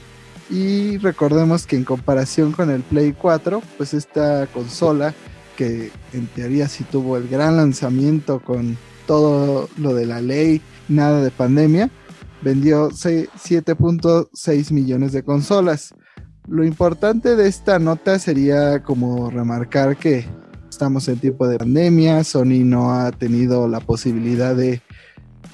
[0.50, 5.14] Y recordemos que en comparación con el Play 4, pues esta consola
[5.56, 11.22] que en teoría sí tuvo el gran lanzamiento con todo lo de la ley, nada
[11.22, 11.90] de pandemia,
[12.42, 15.94] vendió 7.6 millones de consolas.
[16.48, 20.26] Lo importante de esta nota sería como remarcar que
[20.68, 24.82] estamos en tiempo de pandemia, Sony no ha tenido la posibilidad de,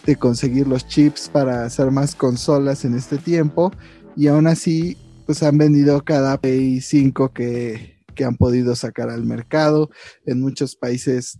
[0.06, 3.70] de conseguir los chips para hacer más consolas en este tiempo
[4.16, 4.96] y aún así
[5.26, 9.90] pues han vendido cada Play 5 que, que han podido sacar al mercado.
[10.24, 11.38] En muchos países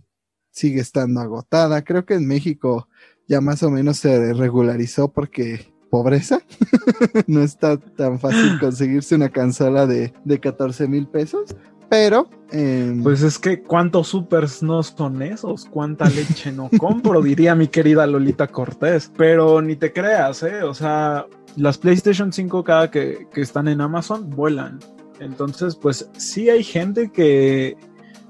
[0.51, 1.83] sigue estando agotada.
[1.83, 2.87] Creo que en México
[3.27, 6.41] ya más o menos se regularizó porque pobreza.
[7.27, 11.55] no está tan fácil conseguirse una consola de, de 14 mil pesos.
[11.89, 12.29] Pero.
[12.51, 17.67] Eh, pues es que cuántos supers no son esos, cuánta leche no compro, diría mi
[17.67, 19.11] querida Lolita Cortés.
[19.17, 20.63] Pero ni te creas, ¿eh?
[20.63, 24.79] O sea, las PlayStation 5 cada que, que están en Amazon vuelan.
[25.19, 27.75] Entonces, pues sí hay gente que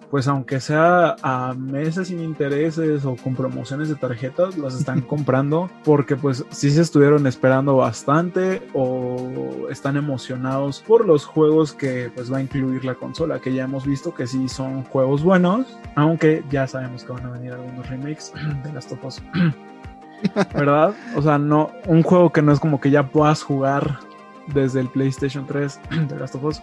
[0.10, 5.70] pues aunque sea a meses sin intereses o con promociones de tarjetas, las están comprando
[5.84, 12.32] porque pues sí se estuvieron esperando bastante o están emocionados por los juegos que pues
[12.32, 16.44] va a incluir la consola, que ya hemos visto que sí son juegos buenos, aunque
[16.50, 19.22] ya sabemos que van a venir algunos remakes de las topas.
[20.54, 20.94] ¿Verdad?
[21.16, 24.00] O sea, no, un juego que no es como que ya puedas jugar
[24.54, 26.62] desde el PlayStation 3 de Last of Us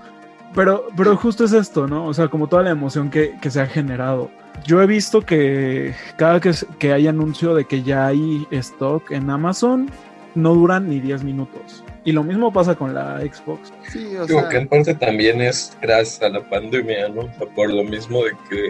[0.54, 2.06] pero, pero justo es esto, ¿no?
[2.06, 4.30] O sea, como toda la emoción que, se ha generado.
[4.64, 9.28] Yo he visto que cada que, que hay anuncio de que ya hay stock en
[9.30, 9.90] Amazon,
[10.34, 11.84] no duran ni 10 minutos.
[12.04, 13.72] Y lo mismo pasa con la Xbox.
[13.90, 14.48] Sí, o sea...
[14.48, 17.22] que en parte también es gracias a la pandemia, ¿no?
[17.22, 18.68] O sea, por lo mismo de que...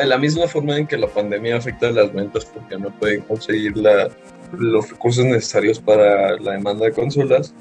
[0.00, 3.20] En la misma forma en que la pandemia afecta a las ventas porque no pueden
[3.22, 4.08] conseguir la,
[4.52, 7.52] los recursos necesarios para la demanda de consolas,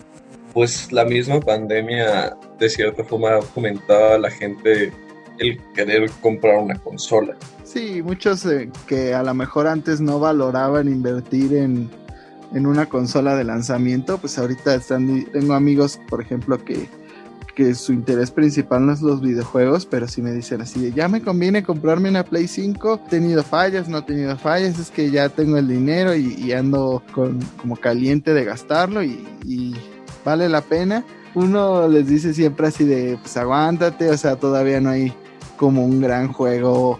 [0.53, 4.93] pues la misma pandemia de cierta forma fomentaba a la gente
[5.39, 7.35] el querer comprar una consola.
[7.63, 11.89] Sí, muchos eh, que a lo mejor antes no valoraban invertir en,
[12.53, 16.87] en, una consola de lanzamiento, pues ahorita están, tengo amigos, por ejemplo, que,
[17.55, 21.21] que su interés principal no es los videojuegos, pero si me dicen así ya me
[21.21, 25.29] conviene comprarme una Play 5, he tenido fallas, no he tenido fallas, es que ya
[25.29, 29.75] tengo el dinero y, ando con, como caliente de gastarlo y, y
[30.23, 31.03] vale la pena.
[31.35, 35.13] Uno les dice siempre así de, pues aguántate, o sea, todavía no hay
[35.57, 36.99] como un gran juego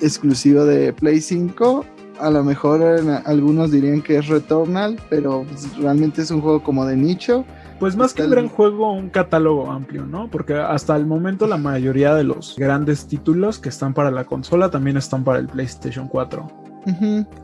[0.00, 1.84] exclusivo de Play 5.
[2.20, 2.82] A lo mejor
[3.24, 7.44] algunos dirían que es Returnal, pero pues, realmente es un juego como de nicho.
[7.78, 10.30] Pues más que un gran juego, un catálogo amplio, ¿no?
[10.30, 14.70] Porque hasta el momento la mayoría de los grandes títulos que están para la consola
[14.70, 16.46] también están para el PlayStation 4.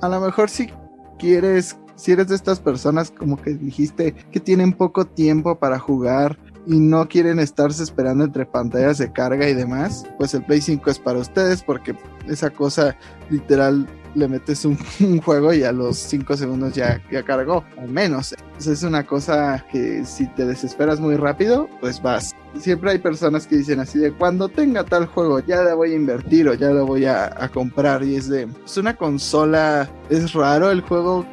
[0.01, 0.71] A lo mejor si
[1.19, 6.39] quieres si eres de estas personas como que dijiste que tienen poco tiempo para jugar
[6.67, 10.91] y no quieren estarse esperando entre pantallas de carga y demás, pues el Play 5
[10.91, 11.97] es para ustedes porque
[12.29, 12.97] esa cosa
[13.31, 14.77] literal le metes un,
[15.25, 18.35] juego y a los 5 segundos ya, ya cargó, o menos.
[18.59, 22.35] es una cosa que si te desesperas muy rápido, pues vas.
[22.59, 25.97] Siempre hay personas que dicen así de cuando tenga tal juego ya la voy a
[25.97, 30.35] invertir o ya lo voy a, a comprar y es de, es una consola, es
[30.35, 31.27] raro el juego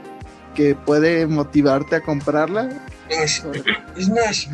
[0.59, 2.67] que puede motivarte a comprarla.
[3.97, 4.49] Smash.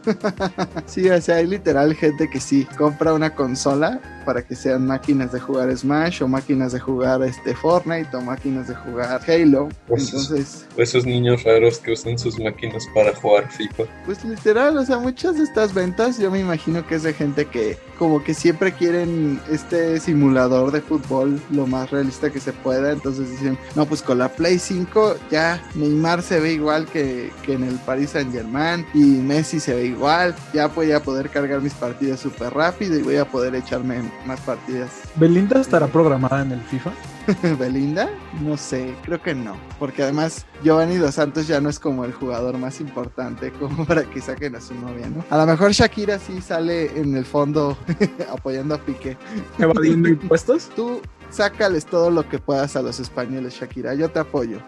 [0.86, 5.32] sí, o sea, hay literal gente que sí compra una consola para que sean máquinas
[5.32, 9.68] de jugar Smash o máquinas de jugar este Fortnite o máquinas de jugar Halo.
[9.86, 13.84] Pues Entonces, esos niños raros que usan sus máquinas para jugar FIFA.
[14.06, 17.46] Pues literal, o sea, muchas de estas ventas yo me imagino que es de gente
[17.46, 22.90] que como que siempre quieren este simulador de fútbol lo más realista que se pueda,
[22.90, 27.52] entonces dicen, no, pues con la Play 5 ya Neymar se ve igual que, que
[27.52, 31.60] en el Paris Saint Germain y Messi se ve igual, ya voy a poder cargar
[31.60, 34.90] mis partidas súper rápido y voy a poder echarme más partidas.
[35.16, 36.90] ¿Belinda estará programada en el FIFA?
[37.58, 38.08] ¿Belinda?
[38.40, 39.56] No sé, creo que no.
[39.78, 44.04] Porque además Giovanni Dos Santos ya no es como el jugador más importante como para
[44.04, 45.24] que saquen a su novia, ¿no?
[45.30, 47.76] A lo mejor Shakira sí sale en el fondo
[48.32, 49.16] apoyando a Piqué.
[49.58, 50.68] ¿Evadiendo impuestos?
[50.74, 51.00] ¿Tú
[51.30, 53.94] sácales todo lo que puedas a los españoles, Shakira.
[53.94, 54.58] Yo te apoyo.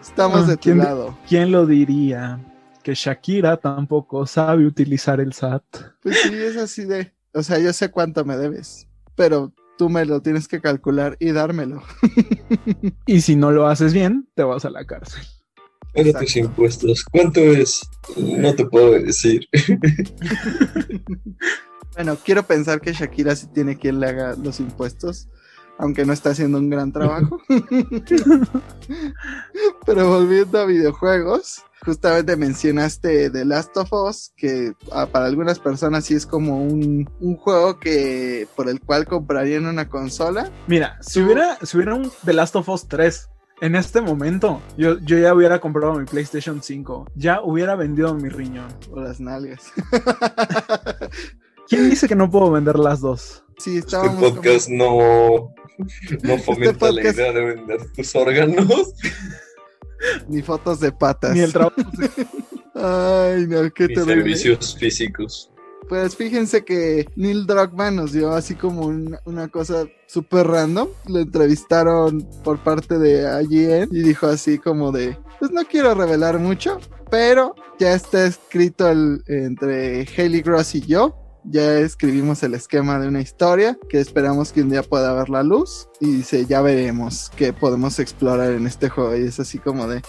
[0.00, 1.16] Estamos de tu ¿Quién- lado.
[1.28, 2.38] ¿Quién lo diría?
[2.82, 5.62] Que Shakira tampoco sabe utilizar el SAT.
[6.02, 7.12] Pues sí, es así de.
[7.32, 11.32] O sea, yo sé cuánto me debes, pero tú me lo tienes que calcular y
[11.32, 11.82] dármelo.
[13.06, 15.22] Y si no lo haces bien, te vas a la cárcel.
[15.94, 17.04] Paga tus impuestos.
[17.04, 17.80] ¿Cuánto es?
[18.16, 19.46] No te puedo decir.
[21.94, 25.28] Bueno, quiero pensar que Shakira sí tiene quien le haga los impuestos,
[25.78, 27.38] aunque no está haciendo un gran trabajo.
[29.86, 36.04] Pero volviendo a videojuegos, justamente mencionaste The Last of Us, que ah, para algunas personas
[36.04, 40.50] sí es como un, un juego que por el cual comprarían una consola.
[40.66, 43.28] Mira, si Tú- hubiera, si hubiera un The Last of Us 3
[43.60, 47.06] en este momento, yo, yo ya hubiera comprado mi PlayStation 5.
[47.14, 48.66] Ya hubiera vendido mi riñón.
[48.90, 49.60] O las nalgas.
[51.68, 53.44] ¿Quién dice que no puedo vender las dos?
[53.58, 55.54] Sí, Este estábamos podcast no,
[56.22, 58.94] no fomenta la podcast- idea de vender tus órganos.
[60.28, 61.34] ni fotos de patas.
[61.34, 61.76] Ni el trabajo.
[62.74, 64.14] Ay, no, qué Ni terrible.
[64.14, 65.48] servicios físicos.
[65.88, 70.88] Pues fíjense que Neil Druckmann nos dio así como un- una cosa súper random.
[71.08, 76.38] Lo entrevistaron por parte de IGN y dijo así como de, pues no quiero revelar
[76.38, 76.78] mucho,
[77.10, 81.16] pero ya está escrito el- entre Haley Gross y yo.
[81.44, 85.42] Ya escribimos el esquema de una historia que esperamos que un día pueda ver la
[85.42, 89.16] luz y dice, ya veremos qué podemos explorar en este juego.
[89.16, 90.02] Y es así como de,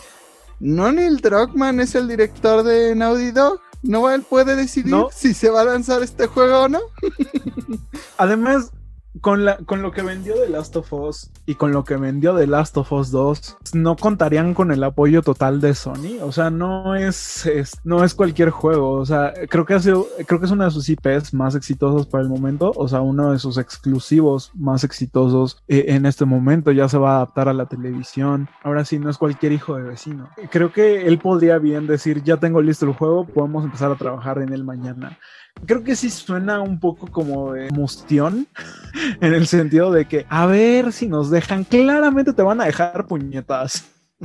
[0.59, 3.59] ¿no Neil Druckmann es el director de Naughty Dog?
[3.81, 5.09] ¿No él puede decidir No.
[5.11, 6.79] si se va a lanzar este juego o no?
[8.17, 8.71] Además,
[9.23, 12.35] con, la, con lo que vendió The Last of Us y con lo que vendió
[12.35, 16.19] The Last of Us 2, no contarían con el apoyo total de Sony.
[16.21, 18.91] O sea, no es, es- no es cualquier juego.
[18.91, 22.05] O sea, creo que, ha sido- creo que es una de sus IPs más exitosas
[22.05, 22.73] para el momento.
[22.75, 26.71] O sea, uno de sus exclusivos más exitosos eh, en este momento.
[26.73, 28.49] Ya se va a adaptar a la televisión.
[28.61, 30.29] Ahora sí, no es cualquier hijo de vecino.
[30.51, 34.39] Creo que él podría bien decir, ya tengo listo el juego, podemos empezar a trabajar
[34.39, 35.17] en él mañana
[35.65, 38.47] creo que sí suena un poco como de mustión,
[39.21, 43.05] en el sentido de que, a ver si nos dejan, claramente te van a dejar
[43.07, 43.85] puñetas.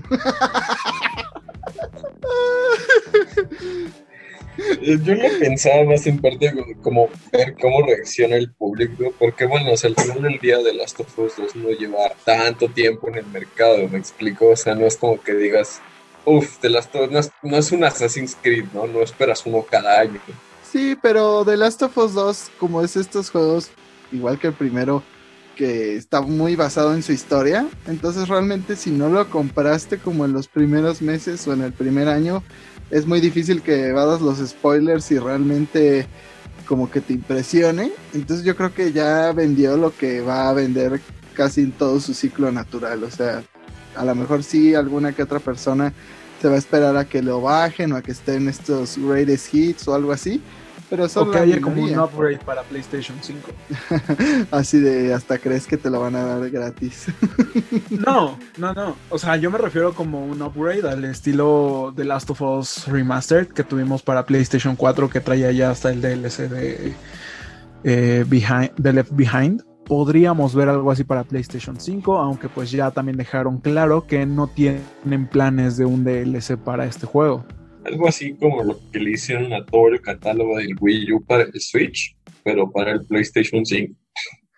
[5.05, 6.53] Yo lo pensaba más en parte
[6.83, 10.75] como- ver cómo reacciona el público, porque bueno, o sea, al final del día de
[10.75, 14.75] Last of Us 2 no lleva tanto tiempo en el mercado, me explico, o sea,
[14.75, 15.81] no es como que digas,
[16.25, 17.21] uff, de Us no
[17.51, 18.89] no es un Assassin's Creed, ¿no?
[18.89, 20.21] No esperas uno cada año.
[20.71, 23.71] Sí, pero The Last of Us 2, como es estos juegos,
[24.13, 25.03] igual que el primero,
[25.57, 30.33] que está muy basado en su historia, entonces realmente si no lo compraste como en
[30.35, 32.43] los primeros meses o en el primer año,
[32.91, 36.07] es muy difícil que vadas los spoilers y realmente
[36.67, 37.91] como que te impresione.
[38.13, 41.01] Entonces yo creo que ya vendió lo que va a vender
[41.35, 43.03] casi en todo su ciclo natural.
[43.05, 43.43] O sea,
[43.97, 45.95] a lo mejor sí alguna que otra persona
[46.41, 49.89] se va a esperar a que lo bajen o a que estén estos greatest hits
[49.89, 50.43] o algo así.
[50.91, 53.51] Pero son O que haya como un upgrade para PlayStation 5.
[54.51, 57.07] Así de hasta crees que te lo van a dar gratis.
[57.91, 58.97] No, no, no.
[59.11, 63.49] O sea, yo me refiero como un upgrade al estilo de Last of Us Remastered
[63.49, 66.95] que tuvimos para PlayStation 4 que traía ya hasta el DLC de,
[67.85, 69.63] eh, Behind, de Left Behind.
[69.85, 74.47] Podríamos ver algo así para PlayStation 5, aunque pues ya también dejaron claro que no
[74.47, 77.45] tienen planes de un DLC para este juego.
[77.89, 81.43] Algo así como lo que le hicieron a todo el catálogo del Wii U para
[81.45, 83.95] el Switch, pero para el PlayStation 5.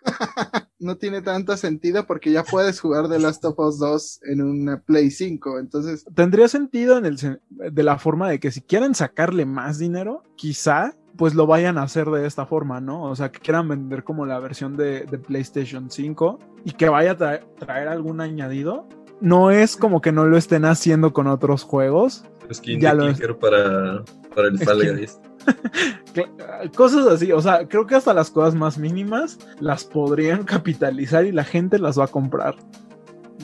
[0.83, 4.81] No tiene tanto sentido porque ya puedes jugar The Last of Us 2 en una
[4.81, 5.59] Play 5.
[5.59, 9.79] Entonces, Tendría sentido en el, sen- de la forma de que si quieren sacarle más
[9.79, 13.03] dinero, quizá pues lo vayan a hacer de esta forma, ¿no?
[13.03, 17.11] O sea, que quieran vender como la versión de, de PlayStation 5 y que vaya
[17.11, 18.89] a tra- traer algún añadido.
[19.21, 22.25] No es como que no lo estén haciendo con otros juegos.
[22.53, 24.03] Skin Ya de lo- para,
[24.35, 24.97] para el Fall.
[24.97, 25.21] Guys.
[26.77, 31.33] Cosas así, o sea, creo que hasta las cosas más mínimas las podrían capitalizar y
[31.33, 32.57] la gente las va a comprar.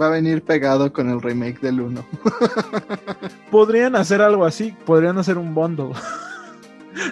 [0.01, 2.05] va a venir pegado con el remake del 1.
[3.51, 5.93] Podrían hacer algo así, podrían hacer un bundle.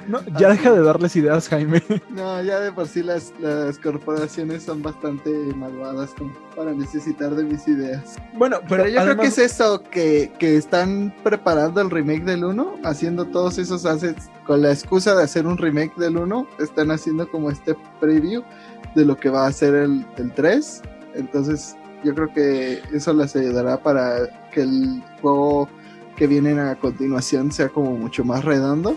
[0.07, 0.59] No, ya Así.
[0.59, 1.83] deja de darles ideas, Jaime.
[2.11, 7.45] No, ya de por sí las, las corporaciones son bastante malvadas como para necesitar de
[7.45, 8.17] mis ideas.
[8.35, 12.45] Bueno, pero, Pero yo creo que es eso, que, que están preparando el remake del
[12.45, 16.91] 1, haciendo todos esos assets con la excusa de hacer un remake del 1, están
[16.91, 18.43] haciendo como este preview
[18.95, 20.83] de lo que va a ser el, el 3.
[21.15, 25.69] Entonces yo creo que eso les ayudará para que el juego
[26.17, 28.97] que viene a continuación sea como mucho más redondo.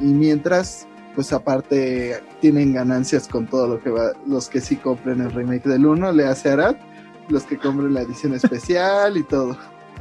[0.00, 5.20] Y mientras pues aparte tienen ganancias con todo lo que va, los que sí compren
[5.20, 6.76] el remake del 1, le hace Arad,
[7.28, 9.56] los que compren la edición especial y todo.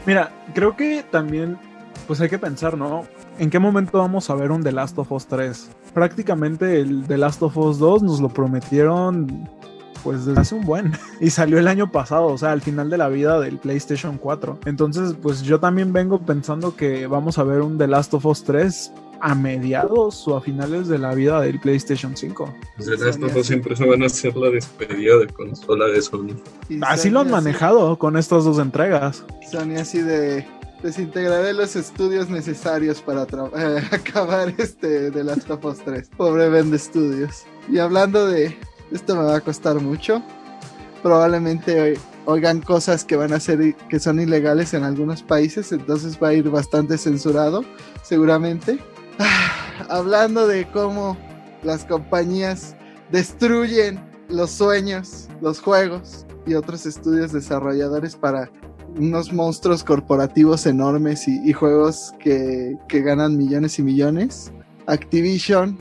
[0.05, 1.57] Mira, creo que también,
[2.07, 3.05] pues hay que pensar, ¿no?
[3.37, 5.69] ¿En qué momento vamos a ver un The Last of Us 3?
[5.93, 9.49] Prácticamente el The Last of Us 2 nos lo prometieron
[10.03, 10.93] pues desde hace un buen.
[11.19, 14.59] Y salió el año pasado, o sea, al final de la vida del PlayStation 4.
[14.65, 18.43] Entonces, pues yo también vengo pensando que vamos a ver un The Last of Us
[18.45, 22.53] 3 a mediados o a finales de la vida del PlayStation 5.
[22.77, 26.35] The Last of Us siempre se van a hacer la despedida de consola de Sony.
[26.69, 29.23] Y Así Sony lo han manejado con estas dos entregas.
[29.51, 30.45] Sony así de
[30.83, 33.23] desintegraré los estudios necesarios para
[33.57, 36.09] eh, acabar este de Last of Us 3.
[36.17, 37.43] Pobre Vende Studios.
[37.69, 38.57] Y hablando de
[38.91, 40.21] esto me va a costar mucho.
[41.03, 46.17] Probablemente oi- oigan cosas que van a ser que son ilegales en algunos países, entonces
[46.21, 47.63] va a ir bastante censurado,
[48.03, 48.79] seguramente.
[49.19, 49.51] Ah,
[49.89, 51.17] hablando de cómo
[51.63, 52.75] las compañías
[53.11, 53.99] destruyen
[54.29, 58.49] los sueños, los juegos y otros estudios desarrolladores para
[58.97, 64.51] unos monstruos corporativos enormes y, y juegos que, que ganan millones y millones.
[64.87, 65.77] Activision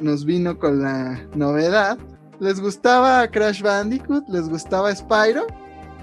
[0.00, 1.98] nos vino con la novedad.
[2.40, 4.28] ¿Les gustaba Crash Bandicoot?
[4.28, 5.46] ¿Les gustaba Spyro?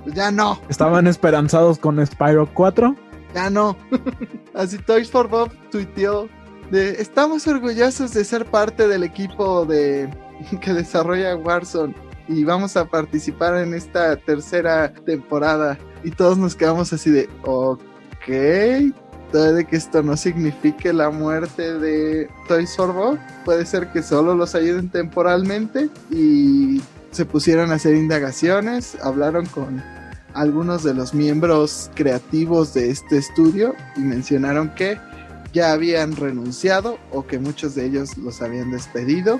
[0.03, 2.95] Pues ya no, Estaban esperanzados con Spyro 4.
[3.35, 3.75] ya no.
[4.53, 6.29] Así Toys for Bob tuiteó
[6.71, 10.09] de estamos orgullosos de ser parte del equipo de
[10.61, 11.95] que desarrolla Warzone
[12.27, 18.93] y vamos a participar en esta tercera temporada y todos nos quedamos así de ok
[19.31, 24.35] puede que esto no signifique la muerte de Toys for Bob puede ser que solo
[24.35, 29.83] los ayuden temporalmente y se pusieron a hacer indagaciones hablaron con
[30.33, 34.97] algunos de los miembros creativos de este estudio y mencionaron que
[35.53, 39.39] ya habían renunciado o que muchos de ellos los habían despedido.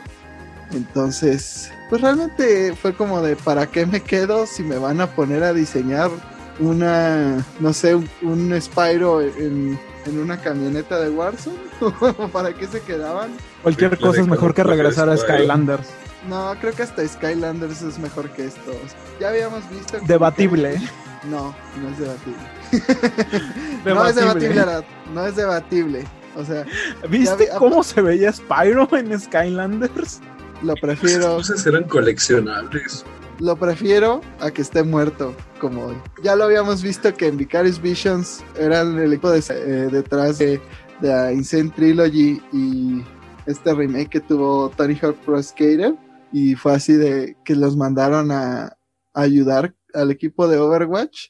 [0.74, 5.44] Entonces, pues realmente fue como de ¿para qué me quedo si me van a poner
[5.44, 6.12] a diseñar
[6.60, 11.58] una, no sé, un, un Spyro en, en una camioneta de Warzone?
[12.32, 13.32] ¿Para qué se quedaban?
[13.64, 15.18] Cualquier cosa es mejor que regresar a.
[15.18, 15.88] Skylanders.
[16.28, 18.72] No, creo que hasta Skylanders es mejor que esto.
[19.20, 20.00] Ya habíamos visto...
[20.00, 20.80] que- Debatible.
[21.26, 22.38] No, no es debatible.
[23.86, 24.84] No es debatible, Arad.
[25.14, 26.06] No es debatible.
[26.36, 26.66] O sea,
[27.10, 30.22] ¿Viste vi- cómo se veía Spyro en Skylanders?
[30.62, 33.06] lo Esas prefiero, cosas eran coleccionables.
[33.40, 35.96] lo prefiero a que esté muerto como hoy.
[36.22, 40.62] Ya lo habíamos visto que en Vicarious Visions eran el equipo de- eh, detrás de,
[41.02, 43.04] de la Insane Trilogy y
[43.46, 45.96] este remake que tuvo Tony Hawk Pro Skater.
[46.32, 48.66] Y fue así de que los mandaron a,
[49.14, 51.28] a ayudar al equipo de Overwatch.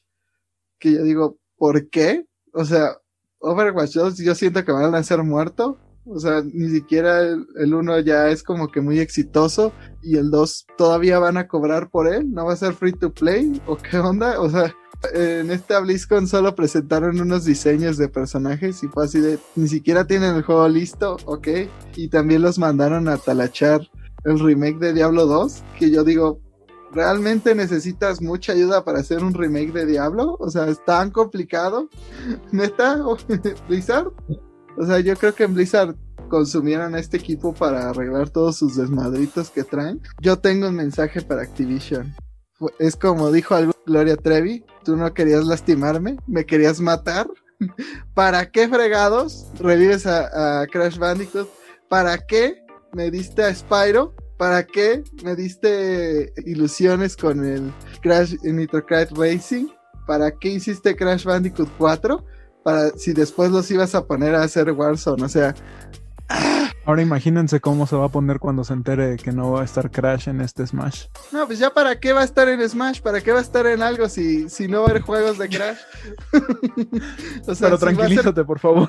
[0.78, 2.26] Que yo digo, ¿por qué?
[2.52, 2.96] O sea,
[3.40, 5.78] Overwatch 2 yo siento que van a ser muerto.
[6.06, 10.30] O sea, ni siquiera el, el 1 ya es como que muy exitoso y el
[10.30, 13.76] 2 todavía van a cobrar por él, no va a ser free to play o
[13.76, 14.74] qué onda, o sea,
[15.14, 20.06] en esta BlizzCon solo presentaron unos diseños de personajes y fue así de ni siquiera
[20.06, 21.48] tienen el juego listo, ok,
[21.96, 23.88] y también los mandaron a talachar
[24.24, 26.40] el remake de Diablo 2, que yo digo,
[26.92, 30.36] ¿realmente necesitas mucha ayuda para hacer un remake de Diablo?
[30.40, 31.88] O sea, ¿es tan complicado?
[32.52, 33.02] ¿Neta?
[33.68, 34.12] ¿Blizzard?
[34.76, 35.96] O sea, yo creo que en Blizzard
[36.28, 40.00] consumieron a este equipo para arreglar todos sus desmadritos que traen.
[40.20, 42.14] Yo tengo un mensaje para Activision.
[42.78, 47.26] Es como dijo algo Gloria Trevi, tú no querías lastimarme, me querías matar.
[48.14, 51.48] ¿Para qué fregados revives a, a Crash Bandicoot?
[51.88, 52.62] ¿Para qué
[52.92, 54.14] me diste a Spyro?
[54.40, 57.70] ¿Para qué me diste ilusiones con el
[58.00, 59.66] Crash Nitro Kart Racing?
[60.06, 62.24] ¿Para qué hiciste Crash Bandicoot 4?
[62.64, 65.54] Para si después los ibas a poner a hacer Warzone, o sea,
[66.86, 69.90] Ahora imagínense cómo se va a poner cuando se entere que no va a estar
[69.90, 71.06] Crash en este Smash.
[71.32, 73.66] No, pues ya para qué va a estar en Smash, para qué va a estar
[73.66, 75.76] en algo si, si no va a haber juegos de Crash.
[76.32, 76.88] o sea,
[77.44, 78.88] Pero si ser, tranquilízate, por favor.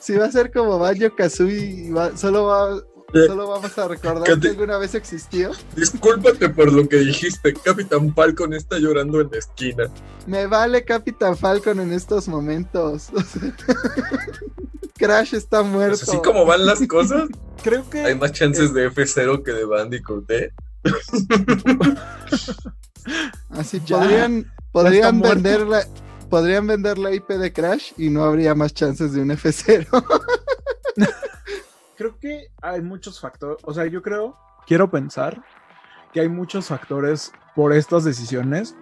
[0.00, 2.80] si va a ser como Banjo Kazooie y va- solo va
[3.12, 5.50] solo vamos a recordar Cate- que alguna vez existió.
[5.76, 7.54] Discúlpate por lo que dijiste.
[7.54, 9.84] Capitán Falcon está llorando en la esquina.
[10.26, 13.08] Me vale Capitán Falcon en estos momentos.
[14.98, 15.96] Crash está muerto.
[15.98, 17.28] Pues así como van las cosas,
[17.62, 20.52] Creo hay que más chances de F0 que de Bandicoot, ¿eh?
[23.50, 25.34] Así Ya, podrían, podrían muerto.
[25.34, 25.86] vender la,
[26.28, 29.86] podrían vender la IP de Crash y no habría más chances de un F0.
[32.00, 34.34] Creo que hay muchos factores, o sea, yo creo,
[34.66, 35.44] quiero pensar
[36.14, 38.74] que hay muchos factores por estas decisiones,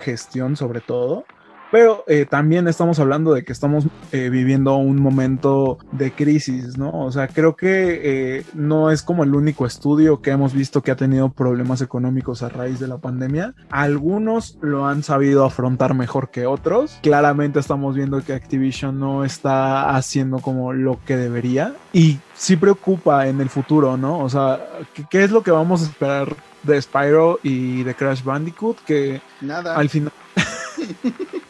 [0.00, 1.24] gestión sobre todo,
[1.70, 6.90] Pero eh, también estamos hablando de que estamos eh, viviendo un momento de crisis, ¿no?
[6.90, 10.90] O sea, creo que eh, no es como el único estudio que hemos visto que
[10.90, 13.54] ha tenido problemas económicos a raíz de la pandemia.
[13.70, 16.98] Algunos lo han sabido afrontar mejor que otros.
[17.02, 21.74] Claramente estamos viendo que Activision no está haciendo como lo que debería.
[21.92, 24.20] Y sí preocupa en el futuro, ¿no?
[24.20, 24.60] O sea,
[24.94, 28.78] ¿qué, qué es lo que vamos a esperar de Spyro y de Crash Bandicoot?
[28.84, 29.76] Que Nada.
[29.76, 30.12] al final...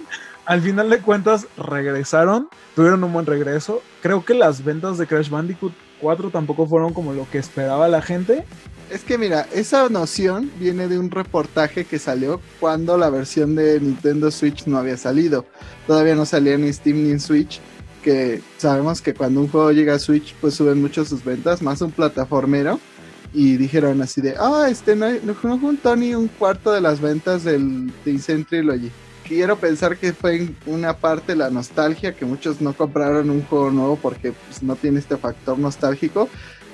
[0.49, 3.83] al final de cuentas regresaron, tuvieron un buen regreso.
[4.01, 8.01] Creo que las ventas de Crash Bandicoot 4 tampoco fueron como lo que esperaba la
[8.01, 8.47] gente.
[8.91, 13.79] Es que mira, esa noción viene de un reportaje que salió cuando la versión de
[13.79, 15.45] Nintendo Switch no había salido.
[15.87, 17.61] Todavía no salía ni Steam ni Switch.
[18.03, 21.83] Que sabemos que cuando un juego llega a Switch, pues suben mucho sus ventas, más
[21.83, 22.81] un plataformero.
[23.35, 27.45] Y dijeron así de, ah, este no, no, juntó ni un cuarto de las ventas
[27.45, 28.91] del de Insane Trilogy.
[29.29, 33.71] Quiero pensar que fue en una parte la nostalgia, que muchos no compraron un juego
[33.71, 36.29] nuevo porque pues, no tiene este factor nostálgico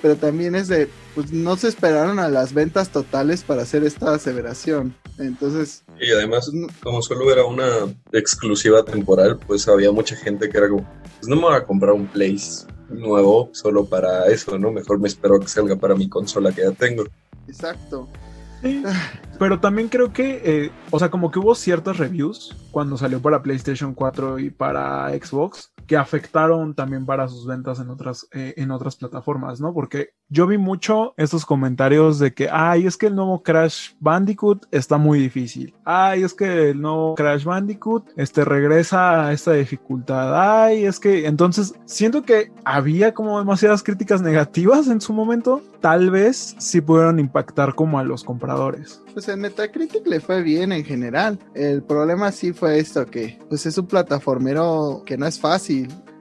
[0.04, 4.12] pero también es de, pues no se esperaron a las ventas totales para hacer esta
[4.12, 4.94] aseveración.
[5.18, 5.82] Entonces...
[5.98, 6.52] Y además,
[6.82, 7.66] como solo era una
[8.12, 10.86] exclusiva temporal, pues había mucha gente que era como,
[11.18, 14.70] pues no me voy a comprar un Place nuevo solo para eso, ¿no?
[14.70, 17.04] Mejor me espero que salga para mi consola que ya tengo.
[17.48, 18.06] Exacto.
[19.38, 23.42] Pero también creo que, eh, o sea, como que hubo ciertas reviews cuando salió para
[23.42, 28.70] PlayStation 4 y para Xbox que afectaron también para sus ventas en otras, eh, en
[28.70, 29.72] otras plataformas, ¿no?
[29.72, 34.66] Porque yo vi mucho estos comentarios de que, ay, es que el nuevo Crash Bandicoot
[34.70, 35.74] está muy difícil.
[35.84, 40.64] Ay, es que el nuevo Crash Bandicoot este, regresa a esta dificultad.
[40.64, 45.62] Ay, es que entonces siento que había como demasiadas críticas negativas en su momento.
[45.80, 49.02] Tal vez sí pudieron impactar como a los compradores.
[49.12, 51.38] Pues en Metacritic le fue bien en general.
[51.54, 55.73] El problema sí fue esto, que pues es un plataformero que no es fácil.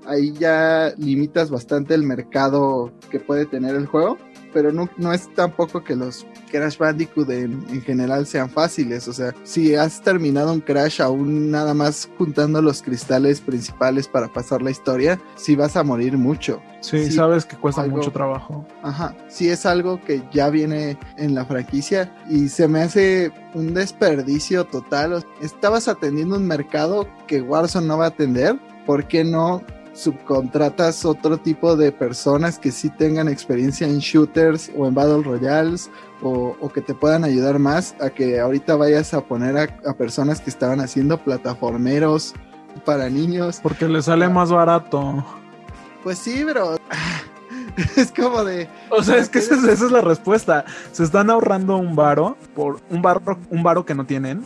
[0.05, 4.17] Ahí ya limitas bastante el mercado que puede tener el juego.
[4.53, 9.07] Pero no, no es tampoco que los Crash Bandicoot en, en, general sean fáciles.
[9.07, 14.27] O sea, si has terminado un Crash aún nada más juntando los cristales principales para
[14.31, 16.61] pasar la historia, sí vas a morir mucho.
[16.81, 18.67] Sí, sí sabes que cuesta algo, mucho trabajo.
[18.83, 23.73] Ajá, sí es algo que ya viene en la franquicia y se me hace un
[23.73, 25.25] desperdicio total.
[25.41, 28.59] Estabas atendiendo un mercado que Warzone no va a atender.
[28.85, 29.61] ¿Por qué no
[29.93, 35.89] subcontratas otro tipo de personas que sí tengan experiencia en shooters o en Battle Royales
[36.21, 39.93] o, o que te puedan ayudar más a que ahorita vayas a poner a, a
[39.93, 42.33] personas que estaban haciendo plataformeros
[42.85, 43.59] para niños.
[43.61, 45.23] Porque le sale más barato.
[46.03, 46.75] Pues sí, pero
[47.95, 48.67] es como de.
[48.89, 50.65] O sea, es que esa es, esa es, la respuesta.
[50.91, 54.43] Se están ahorrando un varo por un varo, un varo que no tienen.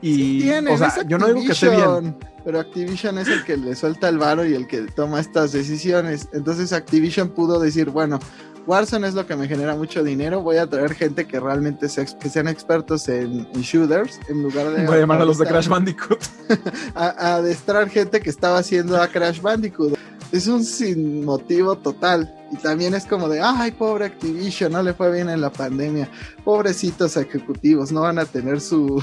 [0.00, 2.16] Y sí tienen, o sea, yo no digo que esté bien.
[2.46, 6.28] Pero Activision es el que le suelta el varo y el que toma estas decisiones.
[6.32, 8.20] Entonces Activision pudo decir, bueno,
[8.68, 10.42] Warzone es lo que me genera mucho dinero.
[10.42, 14.70] Voy a traer gente que realmente se, que sean expertos en, en, shooters en lugar
[14.70, 14.86] de.
[14.86, 16.20] Voy a llamar a los de Crash Bandicoot.
[16.94, 19.98] a, a adestrar gente que estaba haciendo a Crash Bandicoot.
[20.36, 22.30] Es un sin motivo total.
[22.52, 26.10] Y también es como de, ay, pobre Activision, no le fue bien en la pandemia.
[26.44, 29.02] Pobrecitos ejecutivos, no van a tener su.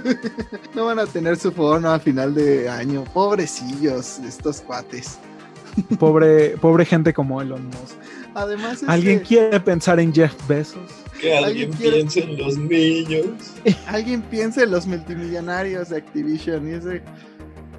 [0.76, 3.02] no van a tener su fono a final de año.
[3.12, 5.18] Pobrecillos, estos cuates.
[5.98, 7.96] Pobre, pobre gente como Elon Musk.
[8.34, 10.88] Además, es ¿alguien que, quiere pensar en Jeff Bezos?
[11.20, 12.32] Que alguien, ¿Alguien piense quiere...
[12.32, 13.26] en los niños.
[13.88, 16.68] Alguien piense en los multimillonarios de Activision.
[16.68, 17.02] Y ese,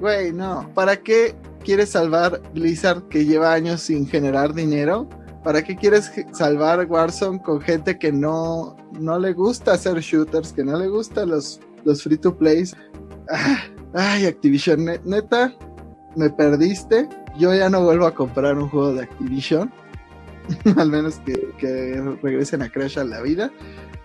[0.01, 0.69] güey, no.
[0.73, 1.35] ¿Para qué
[1.65, 5.09] quieres salvar Blizzard que lleva años sin generar dinero?
[5.43, 10.63] ¿Para qué quieres salvar Warzone con gente que no, no le gusta hacer shooters, que
[10.63, 12.75] no le gustan los, los free to plays?
[13.93, 15.53] Ay, Activision, neta,
[16.15, 17.09] me perdiste.
[17.37, 19.71] Yo ya no vuelvo a comprar un juego de Activision.
[20.77, 23.51] Al menos que, que, regresen a Crash a la vida.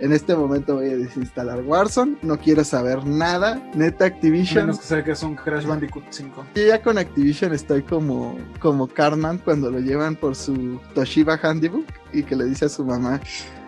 [0.00, 2.16] En este momento voy a desinstalar Warzone.
[2.22, 3.62] No quiero saber nada.
[3.74, 4.64] Neta Activision.
[4.64, 6.46] Menos que sea que es un Crash Bandicoot 5.
[6.54, 11.84] Yo ya con Activision estoy como, como Cartman cuando lo llevan por su Toshiba Handybook
[12.14, 13.20] y que le dice a su mamá.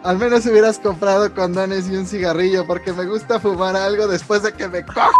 [0.02, 4.52] Al menos hubieras comprado condones y un cigarrillo porque me gusta fumar algo después de
[4.52, 5.10] que me cojo.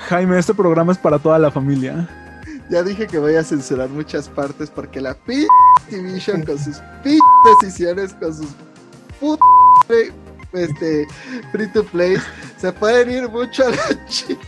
[0.00, 2.23] Jaime, este programa es para toda la familia.
[2.70, 5.46] Ya dije que voy a censurar muchas partes porque la p
[5.82, 7.18] Activision con sus p
[7.60, 8.48] decisiones, con sus
[9.20, 9.38] put
[10.52, 11.06] este,
[11.52, 12.16] free to play,
[12.58, 14.46] se pueden ir mucho a la chica.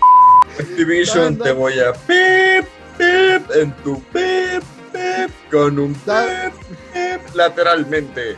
[0.59, 4.63] Activision, te voy a pip, pip, en tu pip,
[4.93, 6.55] pip, con un pip,
[6.93, 8.37] pip, lateralmente.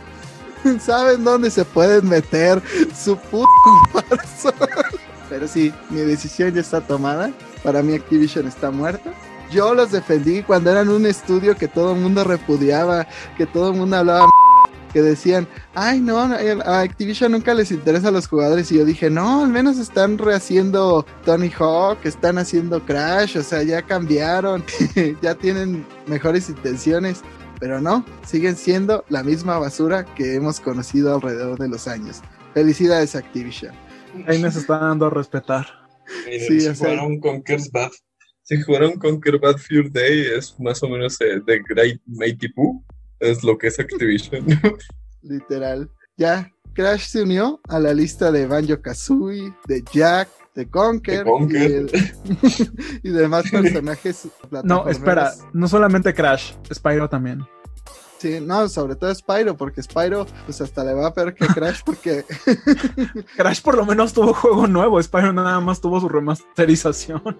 [0.81, 2.61] ¿Saben dónde se pueden meter
[2.97, 3.49] su puto
[5.31, 7.31] Pero sí, mi decisión ya está tomada.
[7.62, 9.12] Para mí Activision está muerta.
[9.51, 13.78] Yo los defendí cuando eran un estudio que todo el mundo repudiaba, que todo el
[13.78, 14.28] mundo hablaba
[14.92, 19.11] que decían, ay no, a Activision nunca les interesa a los jugadores y yo dije,
[19.11, 24.64] no, al menos están rehaciendo Tony Hawk, están haciendo Crash, o sea, ya cambiaron,
[25.22, 27.22] ya tienen mejores intenciones,
[27.61, 32.22] pero no, siguen siendo la misma basura que hemos conocido alrededor de los años.
[32.55, 33.74] Felicidades Activision.
[34.26, 35.66] Ahí nos está dando a respetar.
[36.24, 37.90] sí, si jugaron Conker's Bad,
[38.49, 42.82] si jugaron Conquer Bad Fear Day es más o menos eh, The Great Mighty Pooh
[43.20, 44.46] es lo que es Activision.
[45.22, 45.90] Literal.
[46.16, 51.26] Ya, Crash se unió a la lista de Banjo Kazooie, de Jack, de Conker,
[53.03, 54.28] Y, demás personajes.
[54.64, 57.46] No, espera, no solamente Crash, Spyro también.
[58.18, 61.82] Sí, no, sobre todo Spyro, porque Spyro, pues hasta le va a peor que Crash,
[61.84, 62.24] porque.
[63.36, 67.36] Crash por lo menos tuvo juego nuevo, Spyro nada más tuvo su remasterización.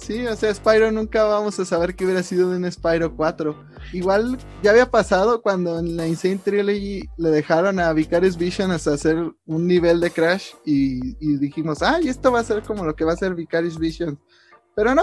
[0.00, 3.54] Sí, o sea, Spyro nunca vamos a saber qué hubiera sido de un Spyro 4.
[3.92, 8.94] Igual ya había pasado cuando en la Insane Trilogy le dejaron a Vicarious Vision hasta
[8.94, 13.04] hacer un nivel de Crash y, dijimos, ay, esto va a ser como lo que
[13.04, 14.18] va a ser Vicarious Vision.
[14.74, 15.02] Pero no,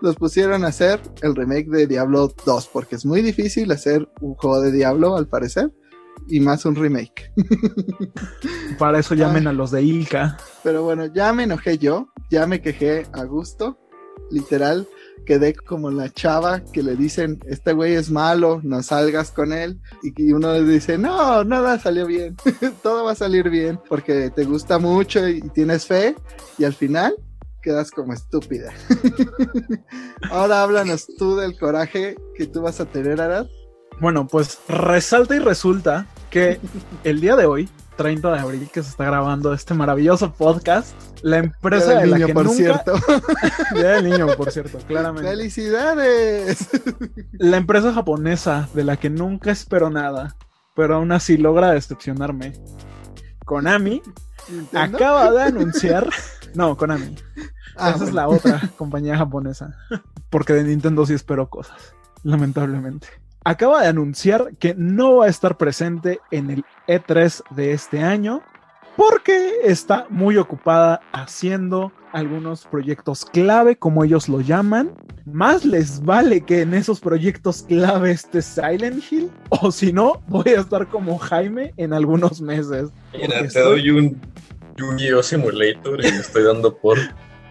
[0.00, 4.34] los pusieron a hacer el remake de Diablo 2 porque es muy difícil hacer un
[4.36, 5.70] juego de Diablo al parecer
[6.28, 7.30] y más un remake.
[8.78, 10.38] Para eso llamen a los de Ilka.
[10.62, 13.79] Pero bueno, ya me enojé yo, ya me quejé a gusto
[14.30, 14.86] literal
[15.24, 19.80] quedé como la chava que le dicen, este güey es malo, no salgas con él.
[20.02, 22.36] Y uno le dice, no, nada salió bien,
[22.82, 26.14] todo va a salir bien porque te gusta mucho y tienes fe.
[26.58, 27.14] Y al final
[27.62, 28.72] quedas como estúpida.
[30.30, 33.46] Ahora háblanos tú del coraje que tú vas a tener, Arad.
[34.00, 36.58] Bueno, pues resalta y resulta que
[37.04, 37.68] el día de hoy
[38.00, 40.94] 30 de abril que se está grabando este maravilloso podcast.
[41.20, 42.94] La empresa de la niño, por cierto.
[43.74, 45.28] Día del niño, por cierto, claramente.
[45.28, 46.66] ¡Felicidades!
[47.32, 50.34] La empresa japonesa de la que nunca espero nada,
[50.74, 52.54] pero aún así logra decepcionarme.
[53.44, 54.00] Konami
[54.72, 56.08] acaba de anunciar.
[56.54, 57.16] No, Konami.
[57.76, 59.76] Ah, Esa es la otra compañía japonesa.
[60.30, 61.94] Porque de Nintendo sí espero cosas.
[62.22, 63.08] Lamentablemente
[63.44, 68.42] acaba de anunciar que no va a estar presente en el E3 de este año
[68.96, 74.92] porque está muy ocupada haciendo algunos proyectos clave, como ellos lo llaman.
[75.24, 80.50] Más les vale que en esos proyectos clave esté Silent Hill, o si no, voy
[80.50, 82.90] a estar como Jaime en algunos meses.
[83.12, 84.20] Mira, te doy un
[84.76, 85.22] Yu-Gi-Oh!
[85.22, 86.98] Simulator y me estoy dando por.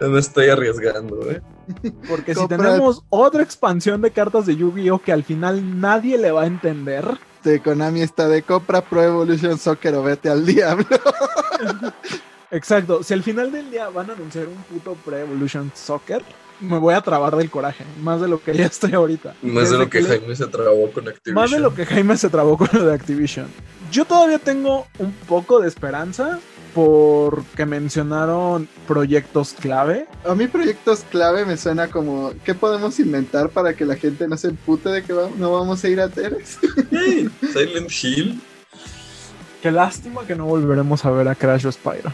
[0.01, 1.41] Me estoy arriesgando, ¿eh?
[2.09, 4.99] Porque si tenemos otra expansión de cartas de Yu-Gi-Oh!
[4.99, 7.05] que al final nadie le va a entender.
[7.43, 10.85] De Konami está de compra Pro Evolution Soccer o vete al diablo.
[12.51, 13.03] Exacto.
[13.03, 16.23] Si al final del día van a anunciar un puto Pro Evolution Soccer,
[16.59, 17.85] me voy a trabar del coraje.
[18.01, 19.35] Más de lo que ya estoy ahorita.
[19.41, 21.35] Más de lo que, Jaime se trabó con Activision.
[21.35, 23.47] Más de lo que Jaime se trabó con lo de Activision.
[23.91, 26.39] Yo todavía tengo un poco de esperanza
[26.73, 30.07] porque mencionaron proyectos clave.
[30.25, 34.37] A mí proyectos clave me suena como, ¿qué podemos inventar para que la gente no
[34.37, 36.57] se empute de que no vamos a ir a Teres?
[37.53, 38.41] Silent Hill.
[39.61, 42.13] Qué lástima que no volveremos a ver a Crash o Spyro.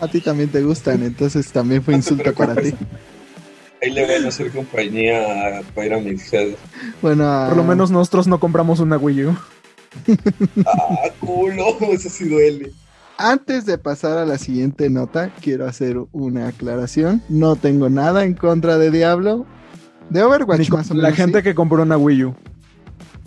[0.00, 2.74] A ti también te gustan, entonces también fue insulto para ti.
[3.82, 6.54] Ahí le van a hacer compañía a Pyramid Head.
[7.00, 9.36] Bueno, por lo menos nosotros no compramos una Wii U.
[10.66, 12.72] ah, culo, eso sí duele.
[13.18, 17.22] Antes de pasar a la siguiente nota, quiero hacer una aclaración.
[17.28, 19.46] No tengo nada en contra de Diablo.
[20.10, 21.10] De Overwatch, más o menos.
[21.10, 22.34] La gente que compró una Wii U.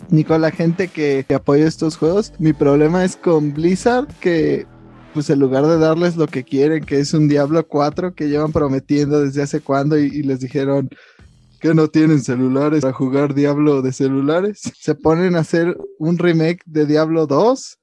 [0.10, 2.34] Ni con la gente que, apoya estos juegos.
[2.40, 4.68] Mi problema es con Blizzard, que
[5.14, 8.52] pues en lugar de darles lo que quieren, que es un Diablo 4 que llevan
[8.52, 10.90] prometiendo desde hace cuando y, y, les dijeron
[11.62, 16.62] que no tienen celulares para jugar Diablo de celulares, se ponen a hacer un remake
[16.66, 17.80] de Diablo 2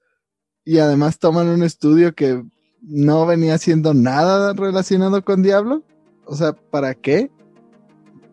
[0.64, 2.42] y además toman un estudio que
[2.82, 5.82] no venía haciendo nada relacionado con Diablo.
[6.24, 7.30] O sea, ¿para qué?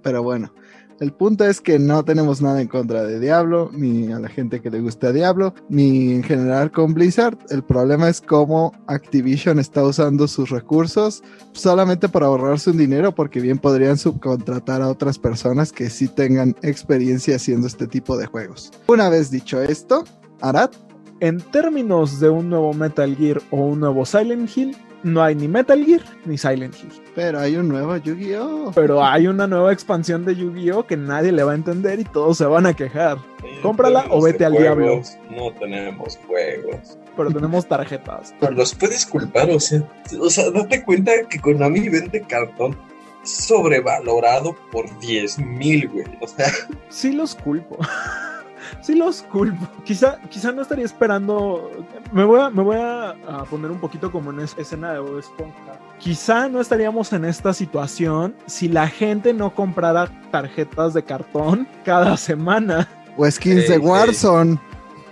[0.01, 0.53] Pero bueno,
[0.99, 4.61] el punto es que no tenemos nada en contra de Diablo, ni a la gente
[4.61, 7.37] que le gusta Diablo, ni en general con Blizzard.
[7.49, 11.23] El problema es cómo Activision está usando sus recursos
[11.53, 16.55] solamente para ahorrarse un dinero, porque bien podrían subcontratar a otras personas que sí tengan
[16.63, 18.71] experiencia haciendo este tipo de juegos.
[18.87, 20.03] Una vez dicho esto,
[20.41, 20.71] Arad,
[21.19, 25.47] en términos de un nuevo Metal Gear o un nuevo Silent Hill, no hay ni
[25.47, 26.91] Metal Gear ni Silent Hill.
[27.15, 28.71] Pero hay un nuevo Yu-Gi-Oh!
[28.75, 30.85] Pero hay una nueva expansión de Yu-Gi-Oh!
[30.85, 33.17] que nadie le va a entender y todos se van a quejar.
[33.61, 35.01] Cómprala o vete al diablo.
[35.29, 36.97] No tenemos juegos.
[37.15, 38.33] Pero tenemos tarjetas.
[38.39, 39.83] Pero los puedes culpar, o sea,
[40.19, 42.77] o sea, date cuenta que Konami vende cartón
[43.23, 46.05] sobrevalorado por 10 mil, güey.
[46.21, 46.51] O sea.
[46.89, 47.77] Sí los culpo.
[48.81, 49.67] sí los culpo.
[49.83, 51.71] Quizá, quizá no estaría esperando.
[52.11, 53.15] Me voy a, me voy a,
[53.49, 55.79] poner un poquito como en escena de Bob Esponja.
[55.99, 62.17] Quizá no estaríamos en esta situación si la gente no comprara tarjetas de cartón cada
[62.17, 62.87] semana.
[63.17, 64.59] O skins de Warzone.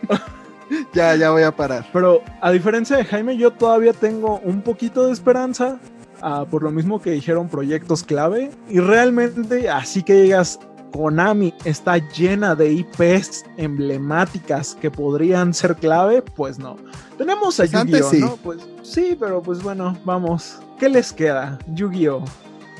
[0.94, 1.86] ya, ya voy a parar.
[1.92, 5.80] Pero a diferencia de Jaime, yo todavía tengo un poquito de esperanza.
[6.22, 8.52] Ah, por lo mismo que dijeron proyectos clave.
[8.70, 10.60] Y realmente, así que digas,
[10.92, 16.78] Konami está llena de IPs emblemáticas que podrían ser clave, pues no.
[17.18, 18.36] Tenemos a pues Yu-Gi-Oh, ¿no?
[18.38, 20.60] Pues sí, pero pues bueno, vamos.
[20.80, 21.58] ¿Qué les queda?
[21.74, 22.24] Yu-Gi-Oh,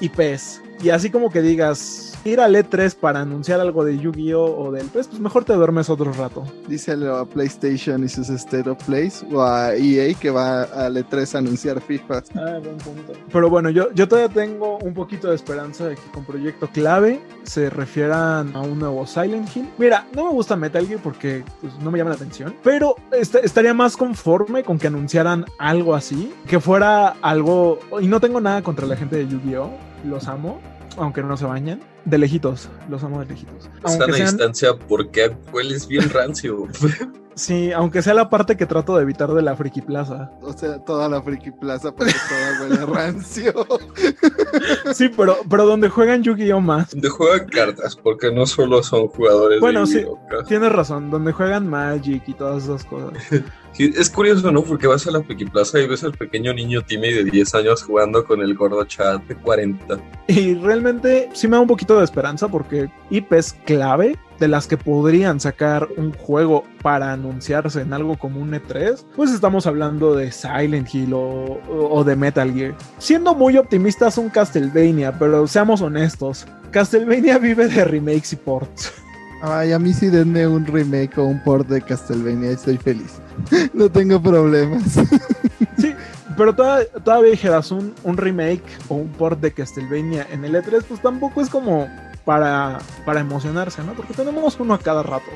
[0.02, 0.62] IPs.
[0.82, 4.88] Y así como que digas, ir al E3 para anunciar algo de Yu-Gi-Oh o del
[4.88, 6.44] pues, pues mejor te duermes otro rato.
[6.68, 11.36] Díselo a PlayStation y sus State of Plays o a EA que va al E3
[11.36, 12.24] a anunciar FIFA.
[12.36, 13.14] Ah, buen punto.
[13.32, 17.22] Pero bueno, yo, yo todavía tengo un poquito de esperanza de que con proyecto clave
[17.44, 19.70] se refieran a un nuevo Silent Hill.
[19.78, 23.74] Mira, no me gusta Metal Gear porque pues, no me llama la atención, pero estaría
[23.74, 28.86] más conforme con que anunciaran algo así, que fuera algo, y no tengo nada contra
[28.86, 29.70] la gente de Yu-Gi-Oh,
[30.08, 30.60] los amo,
[30.98, 31.82] aunque no se bañan.
[32.06, 33.70] De lejitos, los amo de lejitos.
[33.86, 36.68] Están a distancia porque hueles bien rancio.
[37.38, 40.32] Sí, aunque sea la parte que trato de evitar de la Friki Plaza.
[40.42, 43.54] O sea, toda la Friki Plaza, porque toda huele rancio.
[44.94, 46.90] Sí, pero, pero donde juegan Yu-Gi-Oh más.
[46.90, 50.04] Donde juegan cartas, porque no solo son jugadores bueno, sí,
[50.48, 53.14] tienes razón, donde juegan Magic y todas esas cosas.
[53.86, 54.64] es curioso, ¿no?
[54.64, 58.26] Porque vas a la Plaza y ves al pequeño niño Timmy de 10 años jugando
[58.26, 60.00] con el gordo chat de 40.
[60.28, 64.68] Y realmente sí me da un poquito de esperanza porque IP es clave de las
[64.68, 70.16] que podrían sacar un juego para anunciarse en algo como un E3, pues estamos hablando
[70.16, 72.76] de Silent Hill o, de Metal Gear.
[73.00, 78.94] Siendo muy optimistas, un Castlevania, pero seamos honestos, Castlevania vive de remakes y ports.
[79.42, 83.14] Ay, a mí sí denme un remake o un port de Castlevania, estoy feliz.
[83.74, 84.84] no tengo problemas.
[85.78, 85.94] sí,
[86.36, 90.84] pero todavía, todavía dijeras un, un remake o un port de Castlevania en el E3,
[90.88, 91.88] pues tampoco es como
[92.26, 93.94] para, para emocionarse, ¿no?
[93.94, 95.32] Porque tenemos uno a cada rato.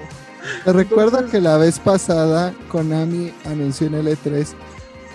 [0.65, 4.47] Te recuerdo que la vez pasada Konami anunció en el E3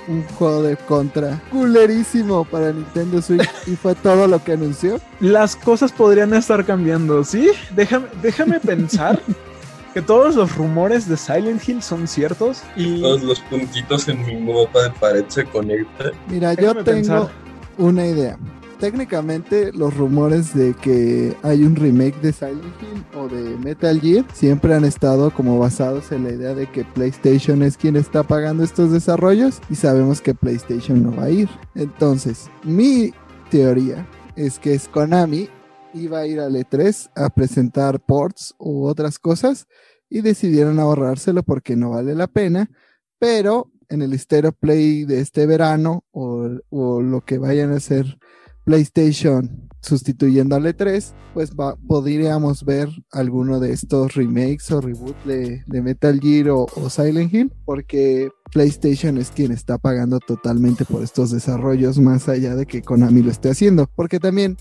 [0.08, 5.00] un juego de contra culerísimo para Nintendo Switch y fue todo lo que anunció.
[5.20, 7.50] Las cosas podrían estar cambiando, ¿sí?
[7.74, 9.20] Déjame, déjame pensar
[9.94, 13.00] que todos los rumores de Silent Hill son ciertos y...
[13.00, 16.12] Todos los puntitos en mi mapa de pared se conectan.
[16.28, 17.30] Mira, yo tengo
[17.78, 18.38] una idea
[18.78, 24.24] técnicamente los rumores de que hay un remake de Silent Hill o de Metal Gear
[24.32, 28.64] siempre han estado como basados en la idea de que PlayStation es quien está pagando
[28.64, 31.48] estos desarrollos y sabemos que PlayStation no va a ir.
[31.74, 33.12] Entonces, mi
[33.50, 34.06] teoría
[34.36, 35.48] es que es Konami
[35.94, 39.66] iba a ir al E3 a presentar ports u otras cosas
[40.10, 42.70] y decidieron ahorrárselo porque no vale la pena,
[43.18, 48.18] pero en el Stereo Play de este verano o, o lo que vayan a hacer
[48.66, 51.52] PlayStation sustituyendo al E3, pues
[51.86, 58.28] podríamos ver alguno de estos remakes o reboot de, Metal Gear o, Silent Hill, porque
[58.52, 63.30] PlayStation es quien está pagando totalmente por estos desarrollos, más allá de que Konami lo
[63.30, 64.56] esté haciendo, porque también,